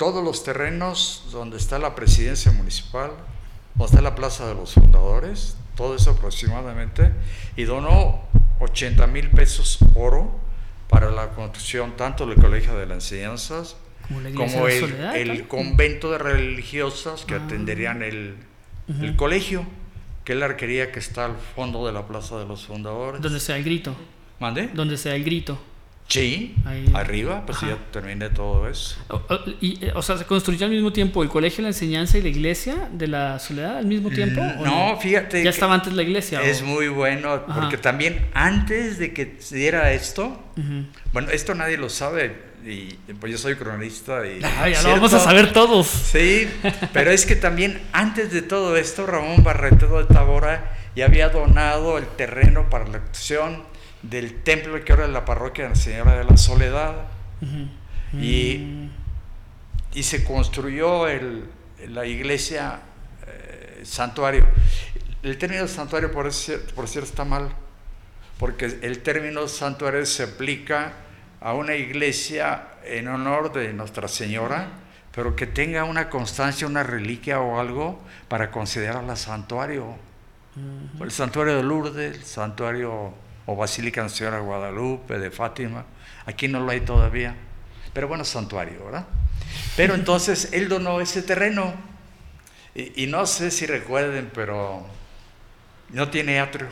[0.00, 3.10] todos los terrenos donde está la presidencia municipal,
[3.74, 7.12] donde está la plaza de los fundadores, todo eso aproximadamente,
[7.54, 8.22] y donó
[8.60, 10.40] 80 mil pesos oro
[10.88, 13.76] para la construcción tanto del Colegio de las Enseñanzas
[14.34, 18.36] como, el, convento de religiosas que atenderían el,
[19.02, 19.66] el, colegio,
[20.24, 23.20] que él quería que está al fondo de la plaza de los fundadores.
[23.20, 23.94] Donde sea el grito.
[24.38, 24.70] ¿Mande?
[24.72, 25.58] Donde sea el grito.
[26.10, 26.56] Sí,
[26.92, 28.96] arriba, pues ya terminé todo eso.
[29.08, 29.22] O,
[29.60, 32.28] y, eh, o sea, ¿se construyó al mismo tiempo el colegio, la enseñanza y la
[32.28, 34.42] iglesia de la soledad al mismo tiempo?
[34.64, 35.44] No, fíjate.
[35.44, 36.42] Ya estaba antes la iglesia.
[36.42, 40.36] Es muy bueno, porque también antes de que se diera esto,
[41.12, 44.40] bueno, esto nadie lo sabe, y pues yo soy cronista y...
[44.42, 45.86] Ah, ya lo vamos a saber todos.
[45.86, 46.48] Sí,
[46.92, 51.98] pero es que también antes de todo esto, Ramón Barreto de Tabora ya había donado
[51.98, 53.69] el terreno para la acción
[54.02, 57.08] del templo que ahora es la parroquia de la Señora de la Soledad.
[58.12, 58.88] y,
[59.94, 61.44] y, se construyó el,
[61.88, 62.80] la iglesia
[63.26, 64.46] eh, santuario.
[65.22, 66.30] El término santuario, por,
[66.74, 67.50] por cierto, está mal,
[68.38, 70.92] porque el término santuario se aplica
[71.40, 74.68] a una iglesia en honor de Nuestra Señora,
[75.12, 79.96] pero que tenga una constancia, una reliquia o algo para considerarla santuario.
[81.00, 83.14] El santuario de Lourdes, el santuario
[83.46, 85.84] o Basílica Nacional de Guadalupe, de Fátima.
[86.26, 87.34] Aquí no lo hay todavía,
[87.92, 89.06] pero bueno, santuario, ¿verdad?
[89.76, 91.74] Pero entonces él donó ese terreno
[92.74, 94.86] y, no sé si recuerden, pero
[95.88, 96.68] no tiene atrio,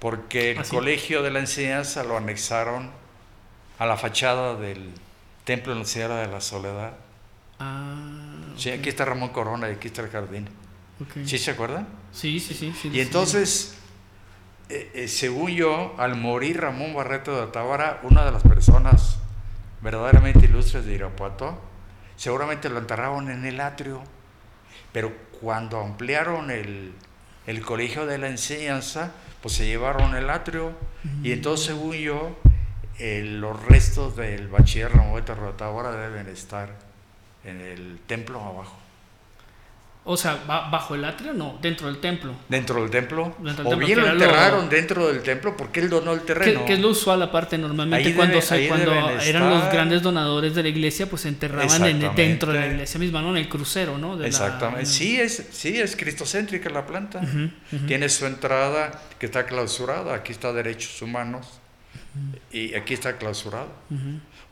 [0.00, 2.90] porque el ¿Ah, colegio de la enseñanza lo anexaron
[3.78, 4.90] a la fachada del
[5.44, 6.94] templo de la Señora de la Soledad.
[7.60, 7.94] Ah,
[8.56, 10.46] Sí, aquí está Ramón Corona y aquí está el jardín.
[11.24, 11.88] ¿Sí se acuerdan?
[12.12, 12.74] Sí, sí, sí.
[12.78, 13.78] sí y entonces
[14.70, 19.18] eh, eh, según yo, al morir Ramón Barreto de Tabara, una de las personas
[19.82, 21.60] verdaderamente ilustres de Irapuato,
[22.14, 24.00] seguramente lo enterraron en el atrio,
[24.92, 26.94] pero cuando ampliaron el,
[27.64, 29.10] colegio de la enseñanza,
[29.42, 30.72] pues se llevaron el atrio,
[31.24, 32.38] y entonces, según yo,
[33.00, 36.68] eh, los restos del bachiller Ramón de ahora deben estar
[37.42, 38.78] en el templo abajo.
[40.02, 42.34] O sea, bajo el atrio, no, dentro del templo.
[42.48, 43.36] Dentro del templo.
[43.64, 46.64] o bien lo enterraron dentro del templo porque él donó el terreno.
[46.64, 51.06] Que, es lo usual aparte normalmente cuando, cuando eran los grandes donadores de la iglesia,
[51.06, 53.30] pues se enterraban dentro de la iglesia misma, ¿no?
[53.30, 54.22] En el crucero, ¿no?
[54.22, 54.86] Exactamente.
[54.86, 57.20] Sí, es, sí, es cristocéntrica la planta.
[57.86, 60.14] Tiene su entrada que está clausurada.
[60.14, 61.46] Aquí está Derechos Humanos
[62.50, 63.68] y aquí está clausurado.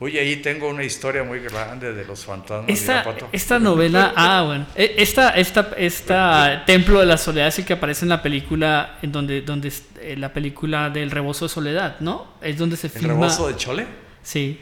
[0.01, 2.69] Oye, ahí tengo una historia muy grande de los fantasmas.
[2.69, 7.65] Esta, esta novela, ah, bueno, e, esta, esta, esta Templo de la Soledad es el
[7.65, 11.99] que aparece en la película, en donde, donde eh, la película del Rebozo de Soledad,
[11.99, 12.35] ¿no?
[12.41, 13.13] Es donde se filma.
[13.13, 13.87] ¿El Rebozo de Chole?
[14.23, 14.61] Sí.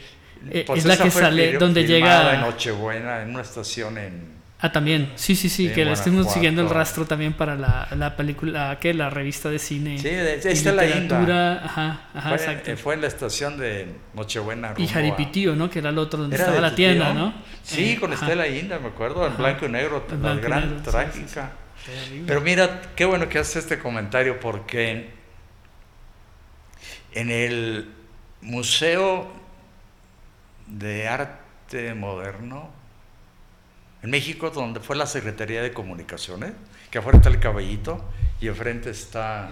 [0.66, 2.34] Pues es la que sale, donde llega.
[2.34, 5.12] en Nochebuena, en una estación en Ah, también.
[5.16, 8.92] Sí, sí, sí, que le estemos siguiendo el rastro también para la, la película, que
[8.94, 10.00] la revista de cine.
[10.00, 11.64] Sí, esta la Inda.
[11.64, 12.78] Ajá, ajá, fue, exacto.
[12.78, 14.74] Fue en la estación de Nochebuena.
[14.78, 15.70] Y Jaripitío, ¿no?
[15.70, 17.36] Que era el otro donde estaba la tienda, ¿no?
[17.62, 21.52] Sí, eh, con Estela Inda, me acuerdo, en blanco y negro, la gran trágica.
[22.26, 25.12] Pero mira, qué bueno que haces este comentario porque
[27.14, 27.90] en el
[28.42, 29.32] Museo
[30.66, 32.77] de Arte Moderno
[34.04, 36.54] en México, donde fue la Secretaría de Comunicaciones,
[36.92, 38.04] que afuera está el caballito
[38.40, 39.50] y enfrente está...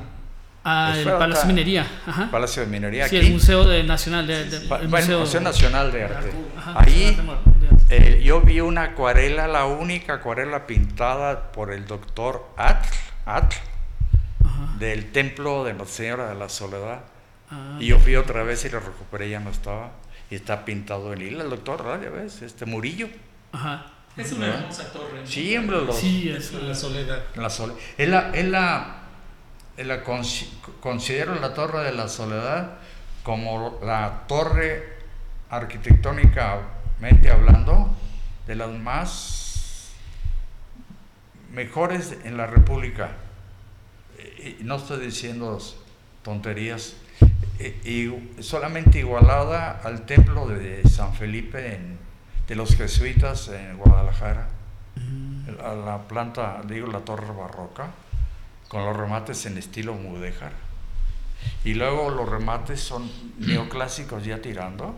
[0.68, 1.88] Ah, el Palacio de Minería.
[2.32, 3.08] Palacio de Minería.
[3.08, 6.32] Sí, el Museo de Nacional de, el Museo, Nacional de Arte.
[6.74, 7.16] Ahí
[7.90, 12.88] eh, yo vi una acuarela, la única acuarela pintada por el doctor Atl,
[13.28, 13.56] Atl
[14.80, 17.02] del templo de Nuestra Señora de la Soledad.
[17.52, 17.78] Ah.
[17.80, 19.92] y yo fui otra vez y lo recuperé, ya no estaba.
[20.32, 23.08] Y está pintado en hila el doctor, ya ves, este Murillo.
[23.52, 23.92] Ajá.
[24.18, 25.26] Es una hermosa torre.
[25.26, 27.24] Sí, hombre, sí, es la soledad.
[27.36, 27.78] La soledad.
[27.98, 28.96] Es la, es la,
[29.76, 30.04] es la
[30.80, 32.78] considero la torre de la soledad
[33.24, 34.96] como la torre
[35.50, 37.94] arquitectónicamente hablando
[38.48, 39.92] de las más
[41.52, 43.12] mejores en la República.
[44.38, 45.60] Y no estoy diciendo
[46.24, 46.96] tonterías.
[47.84, 51.95] Y solamente igualada al templo de San Felipe en
[52.48, 54.50] de los jesuitas en Guadalajara,
[55.64, 57.90] a la planta, digo, la torre barroca,
[58.68, 60.52] con los remates en estilo mudéjar.
[61.64, 64.96] Y luego los remates son neoclásicos ya tirando,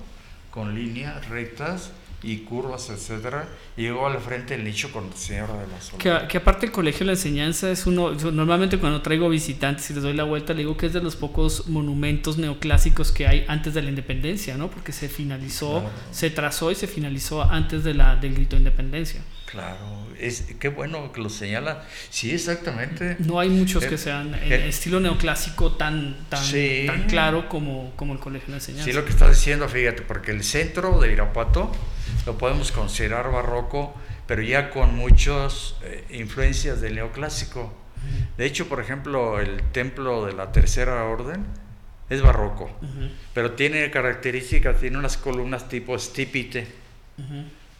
[0.51, 1.91] con líneas rectas
[2.23, 5.97] y curvas, etcétera, y luego al frente el nicho con Señora de la.
[6.21, 9.93] Que, que, aparte el colegio de la enseñanza es uno, normalmente cuando traigo visitantes y
[9.93, 13.45] les doy la vuelta, le digo que es de los pocos monumentos neoclásicos que hay
[13.47, 14.71] antes de la independencia, ¿no?
[14.71, 19.21] Porque se finalizó, se trazó y se finalizó antes de la, del grito de independencia.
[19.45, 19.77] Claro,
[20.19, 21.85] es, qué bueno que lo señala.
[22.09, 23.15] Sí, exactamente.
[23.19, 26.43] No hay muchos que sean en estilo neoclásico tan, tan,
[26.85, 28.85] tan claro como, como el Colegio de la Enseñanza.
[28.85, 31.71] Sí, lo que estás diciendo, fíjate, porque el centro de Irapuato
[32.25, 33.93] lo podemos considerar barroco,
[34.25, 37.73] pero ya con muchas eh, influencias del neoclásico.
[38.37, 41.45] De hecho, por ejemplo, el templo de la Tercera Orden
[42.09, 42.69] es barroco,
[43.33, 46.67] pero tiene características, tiene unas columnas tipo estípite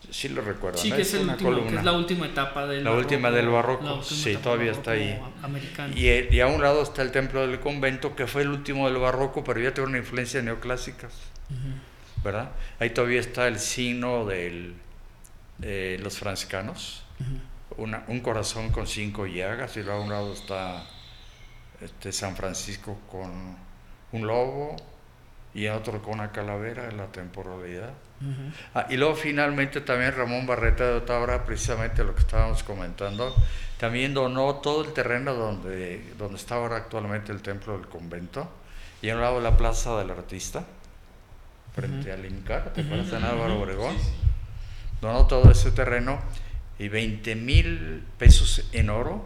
[0.10, 0.78] sí lo recuerdo.
[0.78, 4.02] Sí, que, es, el último, que es la última etapa del La última del barroco,
[4.04, 5.20] sí, todavía está ahí.
[5.96, 8.88] Y, eh, y, a un lado está el templo del convento, que fue el último
[8.90, 11.10] del barroco, pero ya tiene una influencia neoclásica.
[12.28, 12.50] ¿Verdad?
[12.78, 14.74] Ahí todavía está el signo de
[16.00, 17.06] los franciscanos,
[17.78, 20.84] un corazón con cinco llagas, y luego a un lado está
[21.80, 23.32] este, San Francisco con
[24.12, 24.76] un lobo
[25.54, 27.94] y otro con una calavera en la temporalidad.
[28.76, 33.34] Ah, y luego finalmente también Ramón Barreta de Otabra, precisamente lo que estábamos comentando,
[33.80, 38.52] también donó todo el terreno donde, donde está ahora actualmente el templo del convento,
[39.02, 40.66] y a un lado la plaza del artista,
[41.78, 43.96] frente al INCAR, ¿te acuerdas de Álvaro Obregón?
[45.00, 46.20] Donó todo ese terreno
[46.80, 49.24] y 20 mil pesos en oro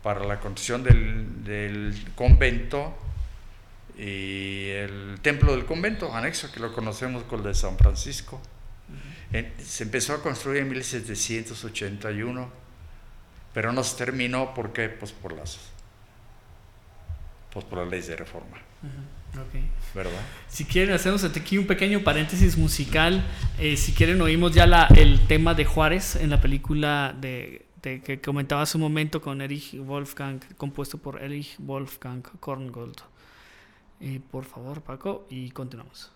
[0.00, 2.96] para la construcción del, del convento
[3.98, 8.40] y el templo del convento, anexo, que lo conocemos con el de San Francisco.
[9.58, 12.50] se empezó a construir en 1781,
[13.52, 14.88] pero no se terminó, ¿por qué?
[14.90, 15.58] Pues por las,
[17.52, 18.58] pues por las leyes de reforma.
[19.94, 20.12] ¿Verdad?
[20.48, 23.24] Si quieren, hacemos aquí un pequeño paréntesis musical.
[23.58, 28.00] Eh, si quieren, oímos ya la, el tema de Juárez en la película de, de,
[28.00, 32.98] que comentaba hace un momento con Erich Wolfgang, compuesto por Erich Wolfgang Korngold.
[34.00, 36.10] Eh, por favor, Paco, y continuamos.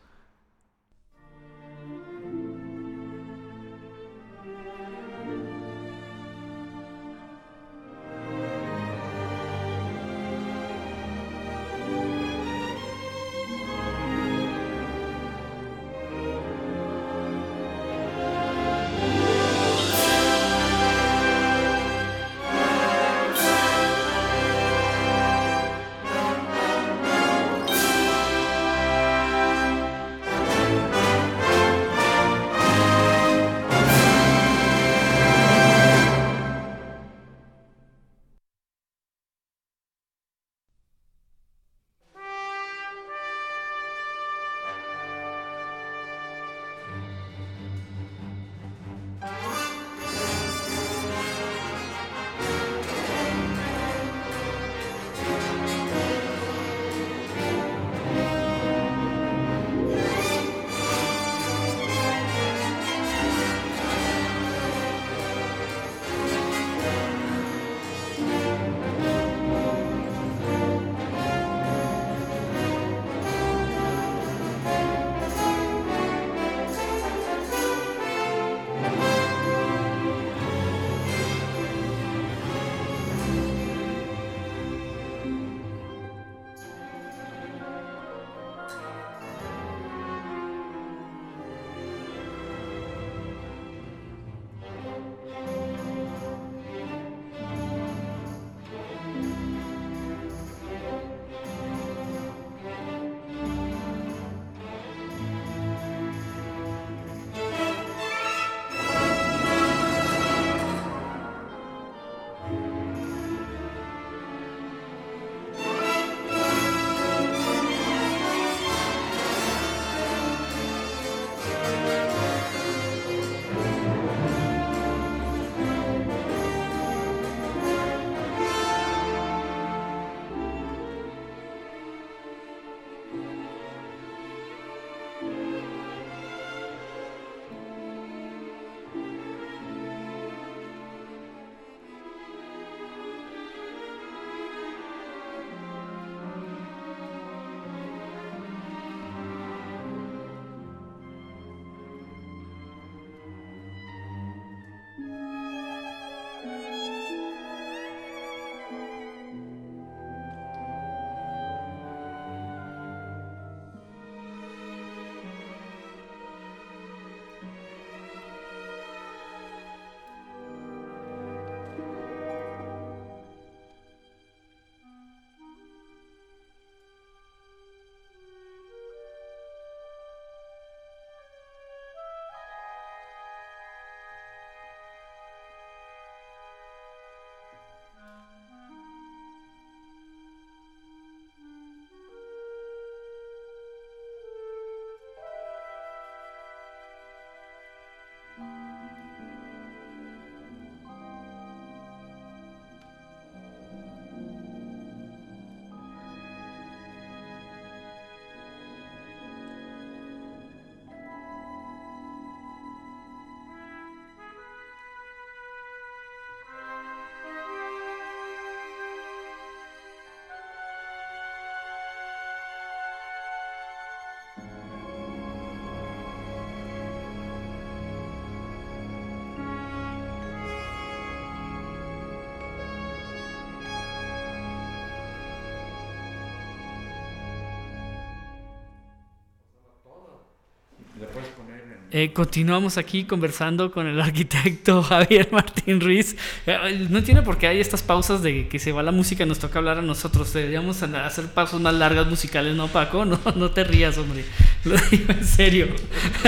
[241.97, 246.16] Eh, continuamos aquí conversando con el arquitecto Javier Martín Ruiz.
[246.45, 249.38] Eh, no tiene por qué hay estas pausas de que se va la música nos
[249.38, 250.32] toca hablar a nosotros.
[250.32, 253.05] Deberíamos hacer pausas más largas musicales, ¿no, Paco?
[253.14, 254.24] No, no te rías, hombre.
[254.65, 255.69] Lo digo en serio.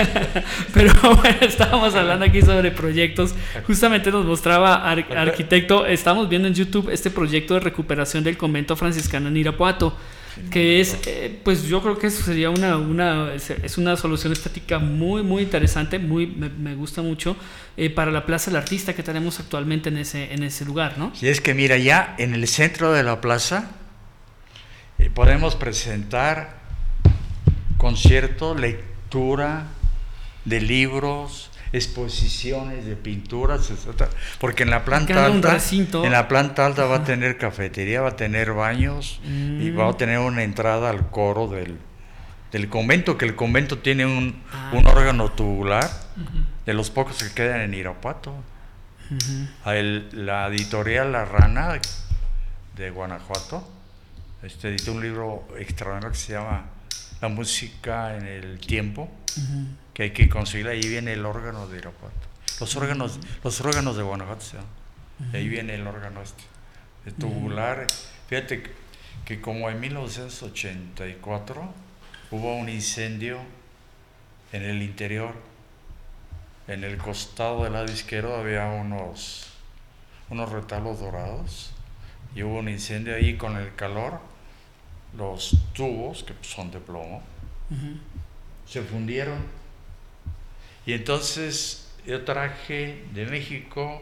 [0.73, 3.33] Pero bueno, estábamos hablando aquí sobre proyectos.
[3.65, 9.27] Justamente nos mostraba arquitecto, estamos viendo en YouTube este proyecto de recuperación del convento franciscano
[9.29, 9.95] en Irapuato
[10.51, 14.79] que es, eh, pues yo creo que eso sería una, una, es una solución estética
[14.79, 17.35] muy, muy interesante, muy, me, gusta mucho,
[17.75, 21.11] eh, para la Plaza del Artista que tenemos actualmente en ese, en ese lugar, ¿no?
[21.21, 23.71] Y es que mira, ya en el centro de la plaza
[24.99, 26.56] eh, podemos presentar
[27.77, 29.67] concierto, lectura
[30.45, 34.09] de libros, exposiciones de pinturas, etc.
[34.39, 38.15] Porque en la planta alta, en la planta alta va a tener cafetería, va a
[38.15, 39.97] tener baños y va a mm.
[39.97, 41.77] tener una entrada al coro del,
[42.51, 44.71] del convento, que el convento tiene un, ah.
[44.73, 45.89] un órgano tubular
[46.65, 48.33] de los pocos que quedan en Irapuato.
[49.65, 51.79] la editorial La Rana
[52.75, 53.67] de Guanajuato
[54.43, 56.65] este, editó un libro extraordinario que se llama
[57.21, 59.09] La música en el tiempo
[59.93, 62.15] que hay que conseguir, ahí viene el órgano de Irapuato.
[62.59, 64.45] Los órganos, los órganos de Guanajuato,
[65.33, 66.43] ahí viene el órgano este,
[67.05, 67.87] de tubular.
[68.27, 68.63] Fíjate
[69.25, 71.73] que, como en 1984
[72.31, 73.39] hubo un incendio
[74.51, 75.33] en el interior,
[76.67, 79.47] en el costado del lado izquierdo había unos,
[80.29, 81.71] unos retalos dorados
[82.35, 84.19] y hubo un incendio ahí con el calor,
[85.17, 87.21] los tubos, que son de plomo,
[88.65, 89.57] se fundieron
[90.87, 94.01] y entonces yo traje de México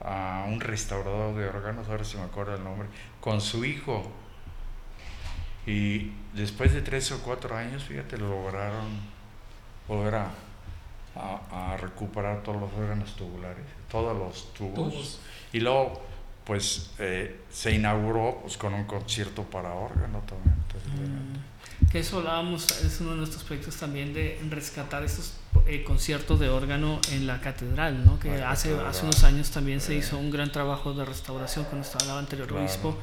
[0.00, 2.88] a un restaurador de órganos, ahora se me acuerda el nombre,
[3.20, 4.08] con su hijo.
[5.66, 9.00] Y después de tres o cuatro años, fíjate, lograron
[9.88, 10.30] volver a,
[11.80, 15.20] recuperar todos los órganos tubulares, todos los tubos.
[15.52, 16.00] Y luego,
[16.44, 20.56] pues, eh, se inauguró pues, con un concierto para órgano también.
[20.96, 21.50] Mm
[21.90, 25.34] que eso hablábamos, es uno de nuestros proyectos también de rescatar estos
[25.66, 28.20] eh, conciertos de órgano en la catedral, ¿no?
[28.20, 32.12] que hace, hace unos años también se hizo un gran trabajo de restauración cuando estaba
[32.12, 32.96] el anterior obispo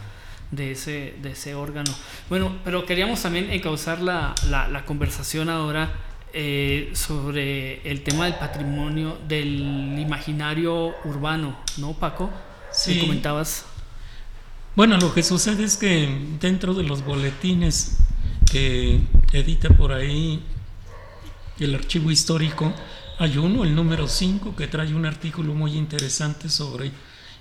[0.51, 1.91] de ese, de ese órgano.
[2.29, 5.91] Bueno, pero queríamos también encauzar la, la, la conversación ahora
[6.31, 12.29] eh, sobre el tema del patrimonio, del imaginario urbano, ¿no, Paco?
[12.77, 12.99] Sí.
[12.99, 13.65] comentabas?
[14.75, 17.97] Bueno, lo que sucede es que dentro de los boletines
[18.51, 19.01] que
[19.33, 20.43] edita por ahí
[21.59, 22.71] el archivo histórico,
[23.17, 26.91] hay uno, el número 5, que trae un artículo muy interesante sobre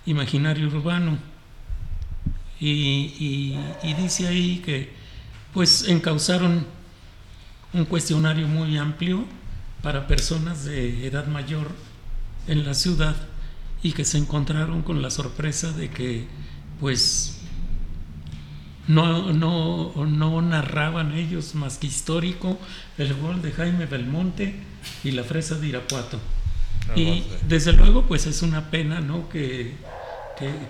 [0.06, 1.18] imaginario urbano.
[2.58, 3.58] Y,
[3.98, 4.90] dice ahí que
[5.52, 6.66] pues encauzaron
[7.74, 9.26] un cuestionario muy amplio
[9.82, 11.70] para personas de edad mayor
[12.48, 13.14] en la ciudad
[13.82, 16.26] y que se encontraron con la sorpresa de que
[16.80, 17.38] pues
[18.88, 22.58] no, no, no narraban ellos más que histórico
[22.98, 24.54] el gol de Jaime Belmonte
[25.02, 26.20] y la fresa de Irapuato.
[26.88, 29.28] Ah, y desde luego pues es una pena ¿no?
[29.28, 29.74] que,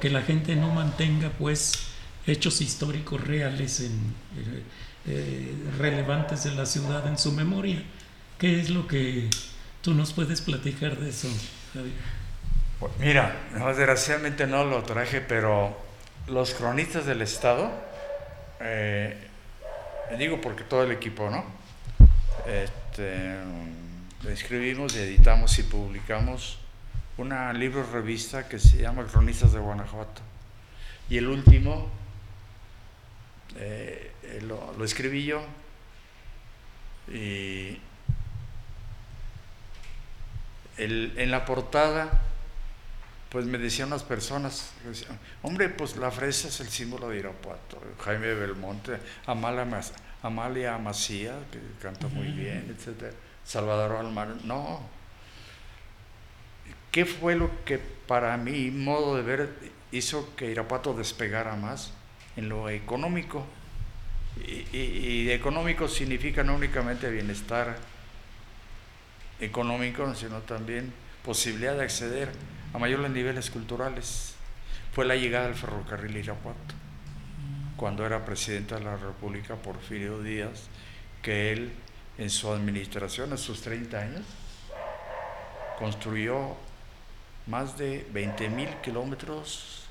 [0.01, 1.89] que, la gente no mantenga pues
[2.27, 4.63] hechos históricos reales en, eh,
[5.09, 7.83] eh, relevantes de la ciudad en su memoria.
[8.39, 9.29] ¿Qué es lo que
[9.83, 11.29] tú nos puedes platicar de eso,
[11.75, 11.93] Javier?
[12.79, 15.75] Pues mira, desgraciadamente no lo traje, pero
[16.27, 17.71] los cronistas del Estado
[18.61, 19.17] eh,
[20.19, 21.45] digo porque todo el equipo, ¿no?
[22.47, 23.39] Este,
[24.29, 26.59] escribimos editamos y publicamos
[27.17, 30.21] una libro revista que se llama Cronistas de Guanajuato.
[31.09, 31.89] Y el último
[33.57, 34.13] eh,
[34.43, 35.43] lo, lo, escribí yo
[37.09, 37.79] y
[40.77, 42.26] el, en la portada
[43.31, 44.71] pues me decían las personas,
[45.43, 49.67] hombre, pues la fresa es el símbolo de Irapuato, Jaime Belmonte, Amalia,
[50.23, 53.13] Amalia Macía, que canta muy bien, etc.
[53.45, 54.81] Salvador Almar, no.
[56.93, 59.51] ¿Qué fue lo que para mi modo de ver
[59.91, 61.93] hizo que Irapuato despegara más
[62.37, 63.45] en lo económico?
[64.47, 67.77] Y, y económico significa no únicamente bienestar
[69.41, 70.93] económico, sino también
[71.25, 72.31] posibilidad de acceder
[72.73, 74.35] a mayores niveles culturales
[74.93, 76.75] fue la llegada del ferrocarril Irapuato,
[77.77, 80.69] cuando era presidente de la República Porfirio Díaz,
[81.23, 81.73] que él
[82.19, 84.25] en su administración, a sus 30 años,
[85.79, 86.57] construyó
[87.47, 89.87] más de 20 mil kilómetros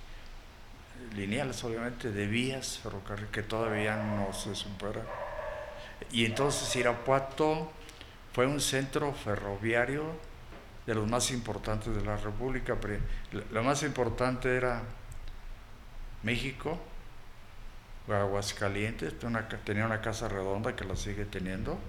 [1.16, 5.02] lineales, obviamente, de vías ferrocarril que todavía no se supera.
[6.12, 7.72] Y entonces Irapuato
[8.34, 10.04] fue un centro ferroviario
[10.86, 12.78] de los más importantes de la República.
[13.52, 14.84] Lo más importante era
[16.24, 16.80] México,
[18.08, 19.14] Aguascalientes,
[19.64, 21.80] tenía una casa redonda que la sigue teniendo.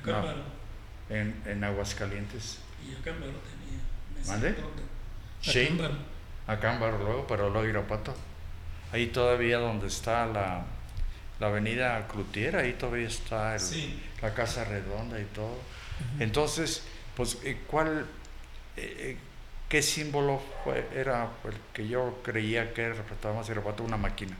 [0.00, 0.42] Acámbaro.
[1.08, 2.58] en, en Aguascalientes.
[2.84, 4.26] Y Acámbaro tenía.
[4.26, 4.56] ¿Mande?
[5.40, 5.64] Sí.
[5.64, 5.94] Acámbaro.
[6.46, 8.14] Acámbaro luego, pero luego Irapato.
[8.92, 10.64] Ahí todavía donde está la,
[11.40, 13.56] la avenida Clutier, ahí todavía está
[14.22, 15.58] la casa redonda y todo.
[16.18, 16.84] Entonces,
[17.16, 18.06] pues, eh, ¿cuál,
[18.76, 19.16] eh, eh,
[19.68, 23.82] qué símbolo fue, era el que yo creía que representaba más Irapuato?
[23.82, 24.36] Una máquina.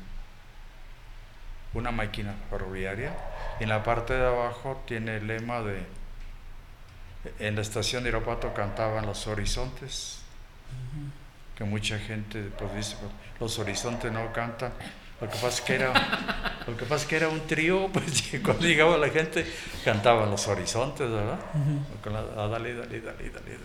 [1.74, 3.14] Una máquina ferroviaria.
[3.60, 5.84] Y en la parte de abajo tiene el lema de,
[7.38, 10.18] en la estación de Irapuato cantaban los horizontes,
[11.56, 14.72] que mucha gente pues dice, pues, los horizontes no cantan,
[15.20, 15.92] lo que pasa es que era,
[16.66, 19.46] lo que pasa que era un trío, pues cuando llegaba la gente
[19.84, 21.38] cantaban los horizontes, ¿verdad?
[22.36, 23.58] Ah, dale, dale, dale, dale.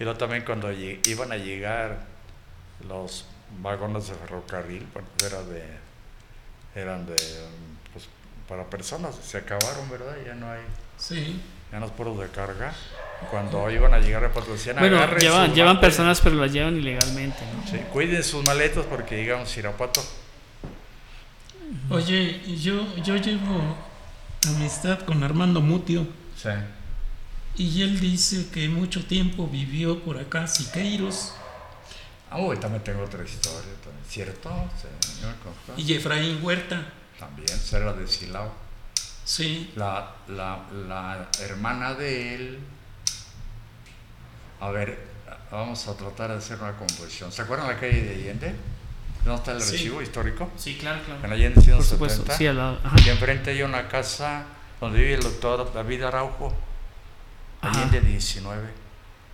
[0.00, 1.98] Y luego también cuando iban a llegar
[2.88, 3.26] los
[3.60, 4.86] vagones de ferrocarril,
[5.22, 5.62] era de,
[6.74, 7.16] eran de,
[7.92, 8.08] pues,
[8.48, 10.16] para personas, se acabaron, ¿verdad?
[10.24, 10.62] Ya no hay,
[10.96, 11.38] sí.
[11.70, 12.72] ya no es puros de carga.
[13.30, 17.70] Cuando iban a llegar a decían, bueno, llevan, llevan personas, pero las llevan ilegalmente, ¿no?
[17.70, 20.02] Sí, cuiden sus maletas porque llegamos a Irapuato
[21.90, 23.76] Oye, yo, yo llevo
[24.48, 26.06] amistad con Armando Mutio.
[26.34, 26.48] Sí.
[27.56, 31.34] Y él dice que mucho tiempo vivió por acá, Siqueiros.
[32.30, 33.72] Ah, uy, también tengo otra historia,
[34.08, 34.50] ¿cierto?
[35.76, 36.92] Sí, y Efraín Huerta.
[37.18, 38.52] También, será de Silao.
[39.24, 39.72] Sí.
[39.76, 42.58] La, la, la hermana de él.
[44.60, 45.06] A ver,
[45.50, 47.32] vamos a tratar de hacer una composición.
[47.32, 48.54] ¿Se acuerdan la calle de Allende?
[49.24, 50.50] ¿Dónde está el archivo histórico?
[50.56, 51.24] Sí, claro, claro.
[51.24, 51.76] En Allende 170.
[51.76, 52.78] Por supuesto, sí, al lado.
[53.04, 54.44] Y enfrente hay una casa
[54.80, 56.54] donde vive el doctor David Araujo.
[57.62, 58.68] Allende 19.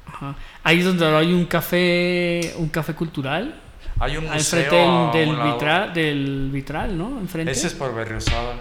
[0.07, 0.35] Ajá.
[0.63, 3.61] Ahí es donde hay un café, un café cultural.
[3.99, 4.61] Hay un museo.
[4.61, 7.19] Enfrente del, vitral, del vitral, ¿no?
[7.19, 7.53] Enfrente.
[7.53, 8.57] Ese es por Berriozábal.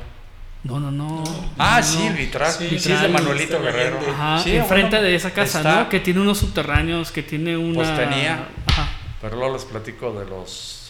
[0.63, 1.23] No, no, no.
[1.59, 2.51] Ah, sí, el vitral.
[2.51, 3.99] Sí, sí, es de Manuelito Guerrero.
[4.11, 5.89] Ajá, sí, enfrente de esa casa, ¿no?
[5.89, 7.75] Que tiene unos subterráneos, que tiene una...
[7.75, 8.47] Pues tenía.
[8.65, 8.89] Ajá.
[9.21, 10.85] Pero luego les platico de los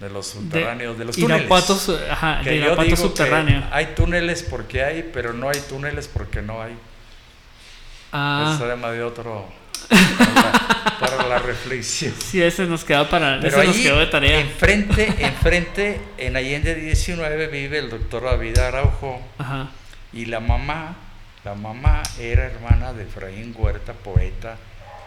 [0.00, 1.40] de los subterráneos, de, los túneles.
[1.40, 1.78] Irapuato,
[2.10, 3.62] ajá, de Irapuato subterráneo.
[3.70, 6.74] Hay túneles porque hay, pero no hay túneles porque no hay.
[8.12, 8.52] Ah.
[8.54, 9.46] Es tema de otro.
[11.00, 12.14] Para la, reflexión.
[12.18, 14.38] Sí, ese nos quedó para pero nos quedó de tarea.
[14.40, 19.20] Enfrente, enfrente, en Allende 19 vive el doctor David Araujo.
[19.38, 19.70] Ajá.
[20.12, 20.96] Y la mamá,
[21.44, 24.58] la mamá era hermana de Efraín Huerta, poeta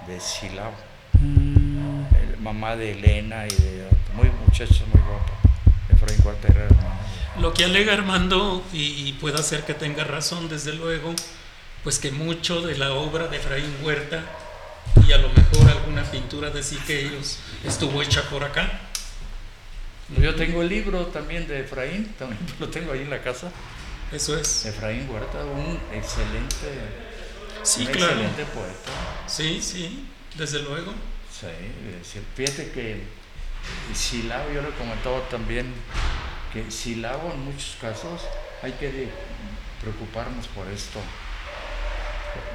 [0.08, 0.74] de Silao.
[1.20, 1.74] Mm
[2.44, 5.32] mamá de Elena y de muy muchacha, muy guapa.
[5.90, 6.68] Efraín Cuartera,
[7.40, 11.16] Lo que alega Armando, y, puede hacer que tenga razón, desde luego,
[11.84, 14.24] pues que mucho de la obra de Efraín Huerta
[15.06, 18.80] y a lo mejor alguna pintura de Siqueiros estuvo hecha por acá.
[20.22, 23.52] Yo tengo el libro también de Efraín, también lo tengo ahí en la casa.
[24.12, 24.66] Eso es.
[24.66, 26.68] Efraín Huerta, un excelente,
[27.64, 28.92] sí, excelente poeta.
[29.28, 30.08] Sí, sí,
[30.38, 30.94] desde luego.
[31.32, 33.04] Sí, fíjate que
[33.94, 35.74] Silao, yo le he comentado también
[36.54, 38.22] que Silao en muchos casos
[38.62, 39.10] hay que
[39.82, 41.00] preocuparnos por esto.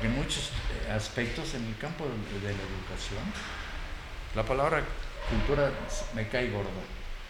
[0.03, 0.51] En muchos
[0.91, 3.23] aspectos en el campo de, la educación,
[4.35, 4.83] la palabra
[5.29, 5.71] cultura
[6.15, 6.71] me cae gorda,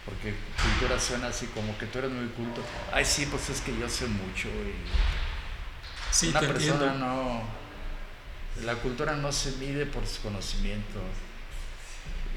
[0.05, 2.61] porque cultura suena así como que tú eres muy culto.
[2.91, 4.47] Ay, sí, pues es que yo sé mucho.
[6.21, 7.41] Y una persona no.
[8.63, 10.99] La cultura no se mide por su conocimiento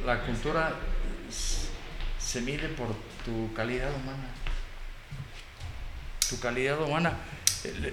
[0.05, 0.75] la cultura
[2.19, 2.89] se mide por
[3.25, 4.29] tu calidad humana.
[6.29, 7.17] Tu calidad humana.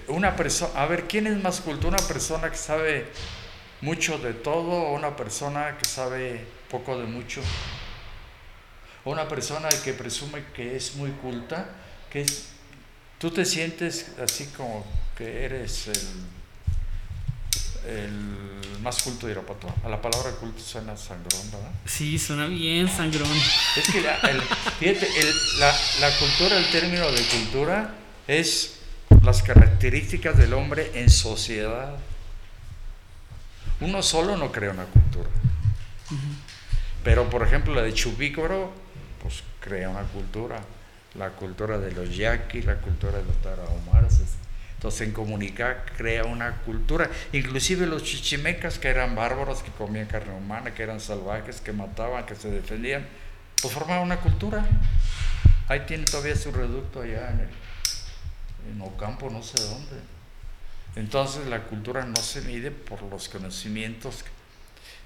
[0.07, 1.87] Una persona, a ver, ¿quién es más culto?
[1.87, 3.07] ¿Una persona que sabe
[3.81, 7.41] mucho de todo o una persona que sabe poco de mucho?
[9.03, 11.69] O una persona que presume que es muy culta,
[12.11, 12.49] que es,
[13.17, 16.39] tú te sientes así como que eres el
[17.87, 19.73] el más culto de Irapuato.
[19.83, 21.71] A la palabra culto suena sangrón, ¿verdad?
[21.85, 23.29] Sí, suena bien sangrón.
[23.75, 24.15] Es que la,
[24.79, 25.07] fíjate,
[25.59, 27.95] la, la cultura, el término de cultura
[28.27, 28.78] es
[29.23, 31.95] las características del hombre en sociedad.
[33.81, 35.29] Uno solo no crea una cultura.
[37.03, 38.73] Pero, por ejemplo, la de Chubícoro,
[39.21, 40.59] pues crea una cultura.
[41.15, 44.21] La cultura de los yaquis, la cultura de los tarahumaras,
[44.79, 47.09] entonces en comunicar crea una cultura.
[47.33, 52.25] Inclusive los chichimecas, que eran bárbaros, que comían carne humana, que eran salvajes, que mataban,
[52.25, 53.05] que se defendían,
[53.61, 54.65] pues formaban una cultura.
[55.67, 57.49] Ahí tiene todavía su reducto allá en, el,
[58.69, 60.01] en Ocampo, no sé dónde.
[60.95, 64.23] Entonces la cultura no se mide por los conocimientos,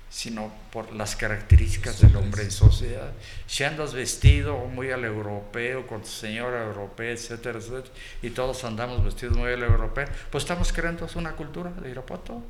[0.10, 3.12] sino por las características del hombre en sociedad.
[3.47, 9.04] Si andas vestido muy al europeo, con tu señora europea, etcétera, etcétera, y todos andamos
[9.04, 12.43] vestidos muy al europeo, pues estamos creando una cultura de Irapuato.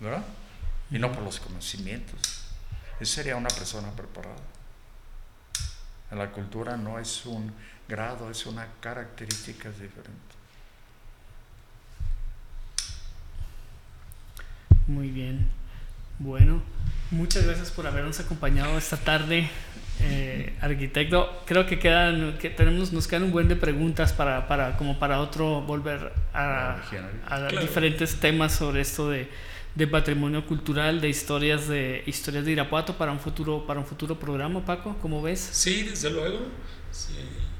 [0.00, 0.24] ¿Verdad?
[0.90, 2.18] Y no por los conocimientos.
[2.98, 4.36] Eso sería una persona preparada.
[6.10, 7.52] La cultura no es un
[7.88, 10.34] grado, es una característica diferente.
[14.86, 15.46] Muy bien.
[16.18, 16.62] Bueno,
[17.10, 19.48] muchas gracias por habernos acompañado esta tarde,
[20.00, 21.42] eh, arquitecto.
[21.46, 25.20] Creo que quedan, que tenemos, nos quedan un buen de preguntas para, para como para
[25.20, 26.76] otro volver a,
[27.26, 29.28] a diferentes temas sobre esto de,
[29.74, 34.18] de, patrimonio cultural, de historias de historias de Irapuato para un futuro para un futuro
[34.18, 34.96] programa, Paco.
[35.00, 35.40] ¿Cómo ves?
[35.40, 36.40] Sí, desde luego.
[36.92, 37.14] Si,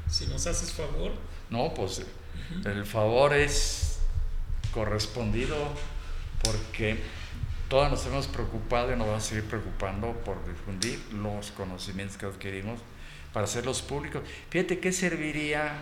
[0.08, 1.12] si nos haces favor.
[1.50, 2.02] No, pues
[2.64, 3.98] el favor es
[4.72, 5.56] correspondido
[6.42, 6.98] porque
[7.68, 12.26] todos nos hemos preocupado y nos vamos a seguir preocupando por difundir los conocimientos que
[12.26, 12.80] adquirimos
[13.32, 14.22] para hacerlos públicos.
[14.50, 15.72] Fíjate qué serviría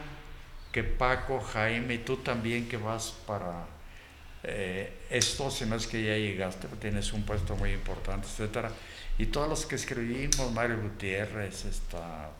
[0.70, 3.66] que Paco, Jaime y tú también que vas para
[4.44, 8.70] eh, esto, si no es que ya llegaste, tienes un puesto muy importante, etcétera.
[9.18, 12.30] Y todos los que escribimos, Mario Gutiérrez, está,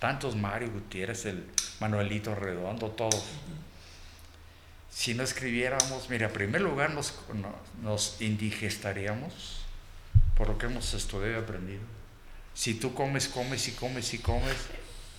[0.00, 1.44] tantos Mario Gutiérrez, el
[1.80, 3.24] Manuelito Redondo, todos
[4.96, 7.12] si no escribiéramos, mira, en primer lugar nos,
[7.82, 9.60] nos indigestaríamos
[10.34, 11.82] por lo que hemos estudiado y aprendido.
[12.54, 14.56] Si tú comes, comes y comes y comes.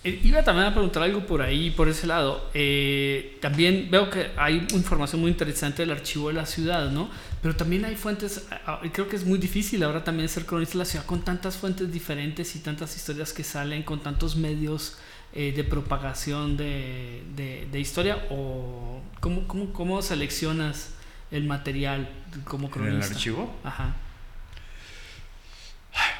[0.02, 2.50] Eh, iba también a preguntar algo por ahí, por ese lado.
[2.54, 7.08] Eh, también veo que hay información muy interesante del archivo de la ciudad, ¿no?
[7.42, 8.46] Pero también hay fuentes,
[8.82, 11.56] y creo que es muy difícil ahora también ser cronista de la ciudad con tantas
[11.56, 14.98] fuentes diferentes y tantas historias que salen, con tantos medios
[15.32, 17.22] eh, de propagación de,
[17.70, 20.90] de, historia o cómo, cómo, cómo, seleccionas
[21.30, 22.10] el material
[22.44, 22.96] como cronista?
[22.96, 23.56] ¿En el archivo?
[23.62, 23.94] Ajá.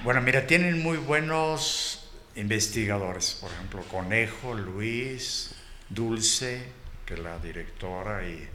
[0.04, 5.54] Bueno, mira, tienen muy buenos investigadores, por ejemplo, Conejo, Luis,
[5.88, 6.68] Dulce,
[7.04, 8.48] que es la directora, y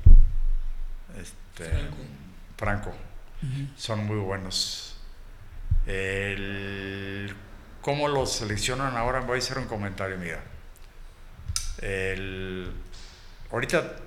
[1.20, 1.98] este, Franco.
[3.76, 4.96] Son muy buenos.
[5.86, 7.36] El
[7.84, 9.20] ¿Cómo los seleccionan ahora?
[9.20, 10.42] Voy a hacer un comentario, mira.
[11.82, 12.72] El,
[13.52, 13.98] ahorita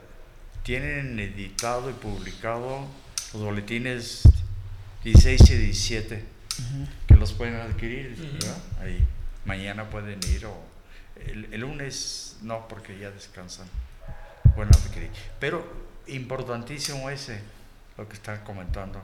[0.62, 2.86] tienen editado y publicado
[3.34, 4.22] los boletines
[5.04, 6.24] 16 y 17,
[7.06, 8.16] que los pueden adquirir,
[8.80, 9.06] Ahí.
[9.44, 10.56] Mañana pueden ir o
[11.26, 13.66] el, lunes no, porque ya descansan.
[14.54, 15.10] Pueden adquirir.
[15.38, 15.70] Pero
[16.06, 17.42] importantísimo ese,
[17.96, 19.02] lo que están comentando.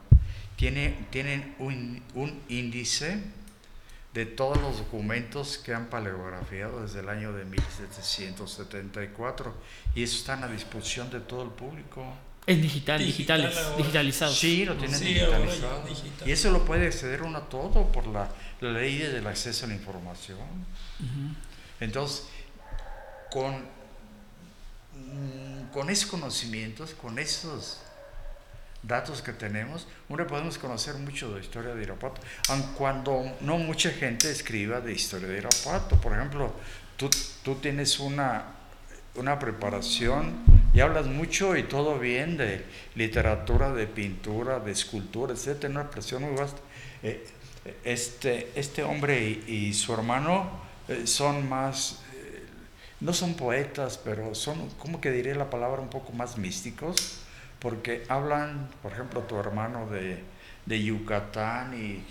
[0.57, 3.19] Tiene, tienen un, un índice
[4.15, 9.55] de todos los documentos que han paleografiado desde el año de 1774
[9.95, 12.05] y eso está a disposición de todo el público.
[12.45, 14.33] Es digital, digitales, digitalizado.
[14.33, 15.85] Sí, lo tienen digitalizado.
[16.27, 18.29] Y eso lo puede acceder uno a todo por la,
[18.61, 20.39] la ley del acceso a la información.
[21.81, 22.27] Entonces,
[23.31, 23.65] con,
[24.95, 27.81] mm, con esos conocimientos, con esos
[28.83, 33.59] datos que tenemos, uno podemos conocer mucho de la historia de Irapuato, aun cuando no
[33.59, 36.01] mucha gente escriba de historia de Irapuato.
[36.01, 36.53] Por ejemplo,
[36.97, 37.09] tú,
[37.45, 38.45] tú tienes una,
[39.15, 40.43] una preparación
[40.75, 42.65] y hablas mucho y todo bien de
[42.97, 45.67] literatura, de pintura, de escultura, etc.
[45.69, 46.61] Una presión muy vasta.
[47.03, 47.25] Eh,
[47.85, 50.51] este, este hombre y, su hermano
[50.89, 52.43] eh, son más, eh,
[52.99, 55.81] no son poetas, pero son, ¿cómo que diré la palabra?
[55.81, 57.22] Un poco más místicos
[57.63, 60.21] porque hablan, por ejemplo, tu hermano de,
[60.67, 62.05] de Yucatán y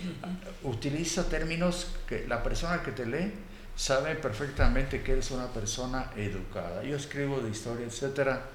[0.66, 3.34] utiliza términos que la persona que te lee
[3.76, 6.82] sabe perfectamente que eres una persona educada.
[6.82, 8.46] Yo escribo de historia, etcétera,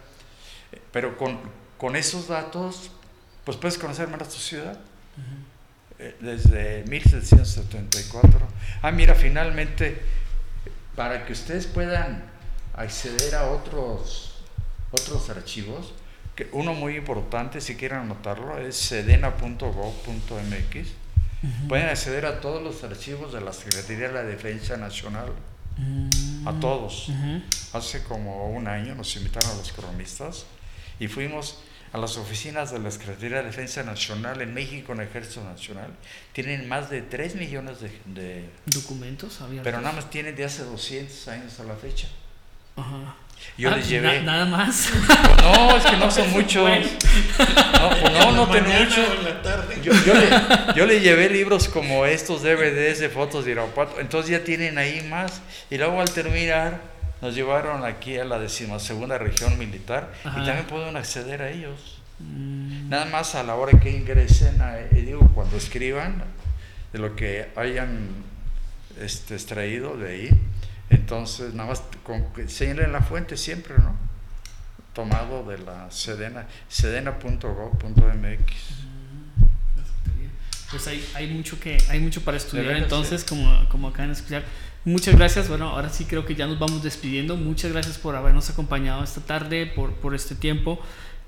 [0.91, 1.39] pero con,
[1.77, 2.89] con esos datos,
[3.43, 4.79] pues puedes conocer más tu ciudad.
[5.99, 8.39] Eh, desde 1774.
[8.83, 9.99] Ah, mira, finalmente,
[10.95, 12.23] para que ustedes puedan
[12.75, 14.43] acceder a otros,
[14.91, 15.93] otros archivos,
[16.51, 20.87] uno muy importante, si quieren anotarlo, es sedena.gov.mx.
[21.67, 25.31] Pueden acceder a todos los archivos de la Secretaría de la Defensa Nacional.
[26.45, 26.59] A mm.
[26.59, 27.11] todos.
[27.73, 30.45] Hace como un año nos invitaron a los cronistas
[30.99, 31.59] y fuimos
[31.93, 35.43] a las oficinas de la Secretaría de la Defensa Nacional en México, en el Ejército
[35.43, 35.91] Nacional.
[36.33, 39.63] Tienen más de 3 millones de, documentos abiertos.
[39.63, 42.07] Pero nada más tienen de hace 200 años a la fecha.
[42.75, 43.15] Ajá.
[43.57, 44.21] Yo les ah, llevé.
[44.21, 44.89] nada más.
[45.47, 46.69] No, es que no son muchos.
[46.69, 49.01] No, pues no, no tengo mucho.
[49.81, 50.29] Yo, le,
[50.75, 53.99] yo, le, llevé libros como estos DVDs de fotos de Irapuato.
[54.01, 55.41] Entonces ya tienen ahí más.
[55.69, 56.81] Y luego al terminar,
[57.21, 60.41] nos llevaron aquí a la decimosegunda región militar Ajá.
[60.41, 61.99] y también pueden acceder a ellos.
[62.19, 66.23] Mm, Nada más a la hora que ingresen, a- y digo, cuando escriban
[66.91, 68.09] de lo que hayan
[68.99, 70.29] este, extraído de ahí,
[70.89, 73.95] entonces nada más con señalen la fuente siempre, ¿no?
[74.93, 78.53] Tomado de la Sedena, sedena.gov.mx.
[80.71, 84.43] Pues hay, hay mucho que hay mucho para estudiar entonces, como, como acaban de escuchar.
[84.83, 85.49] Muchas gracias.
[85.49, 87.35] Bueno, ahora sí creo que ya nos vamos despidiendo.
[87.35, 90.79] Muchas gracias por habernos acompañado esta tarde, por, por este tiempo.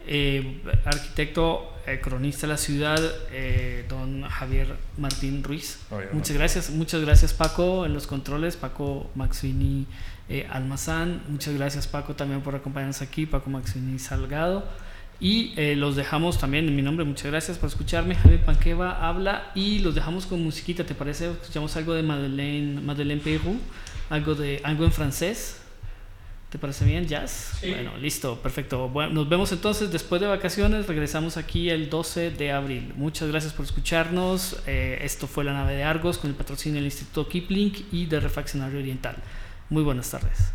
[0.08, 3.00] Eh, arquitecto, eh, cronista de la ciudad,
[3.32, 5.80] eh, don Javier Martín Ruiz.
[5.92, 6.40] Oye, Muchas no.
[6.40, 9.86] gracias, muchas gracias Paco en los controles, Paco Maxini
[10.30, 14.64] eh, Almazán, muchas gracias Paco también por acompañarnos aquí, Paco Maxini Salgado.
[15.22, 18.16] Y eh, los dejamos también en mi nombre, muchas gracias por escucharme.
[18.16, 21.32] Javier Panqueva habla y los dejamos con musiquita, ¿te parece?
[21.32, 23.58] Escuchamos algo de Madeleine, Madeleine Peyrou,
[24.10, 25.60] algo, de, algo en francés.
[26.50, 27.58] ¿Te parece bien, Jazz?
[27.62, 27.70] Sí.
[27.70, 28.90] Bueno, listo, perfecto.
[28.90, 30.88] Bueno, nos vemos entonces después de vacaciones.
[30.88, 32.92] Regresamos aquí el 12 de abril.
[32.96, 34.58] Muchas gracias por escucharnos.
[34.66, 38.20] Eh, esto fue La Nave de Argos con el patrocinio del Instituto Kipling y de
[38.20, 39.16] Refaccionario Oriental.
[39.70, 40.52] Muy buenas tardes.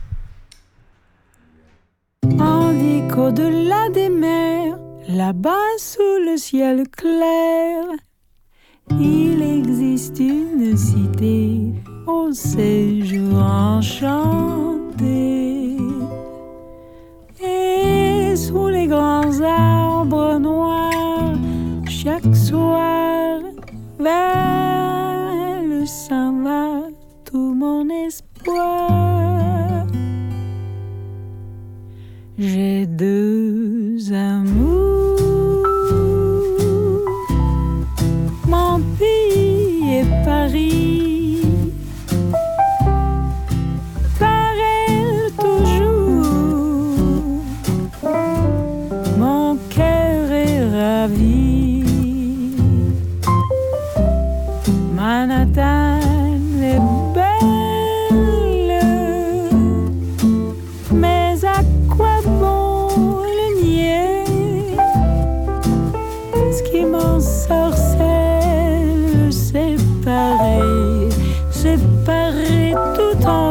[3.16, 4.76] En des mers,
[5.08, 7.84] là-bas sous le ciel clair,
[8.90, 11.60] il existe une cité
[12.06, 14.04] au séjour enchanté.
[18.36, 21.34] Sous les grands arbres noirs,
[21.88, 23.38] chaque soir,
[23.98, 26.80] vers elle s'en va
[27.24, 29.86] tout mon espoir.
[32.36, 34.73] J'ai deux amours,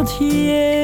[0.04, 0.83] 天。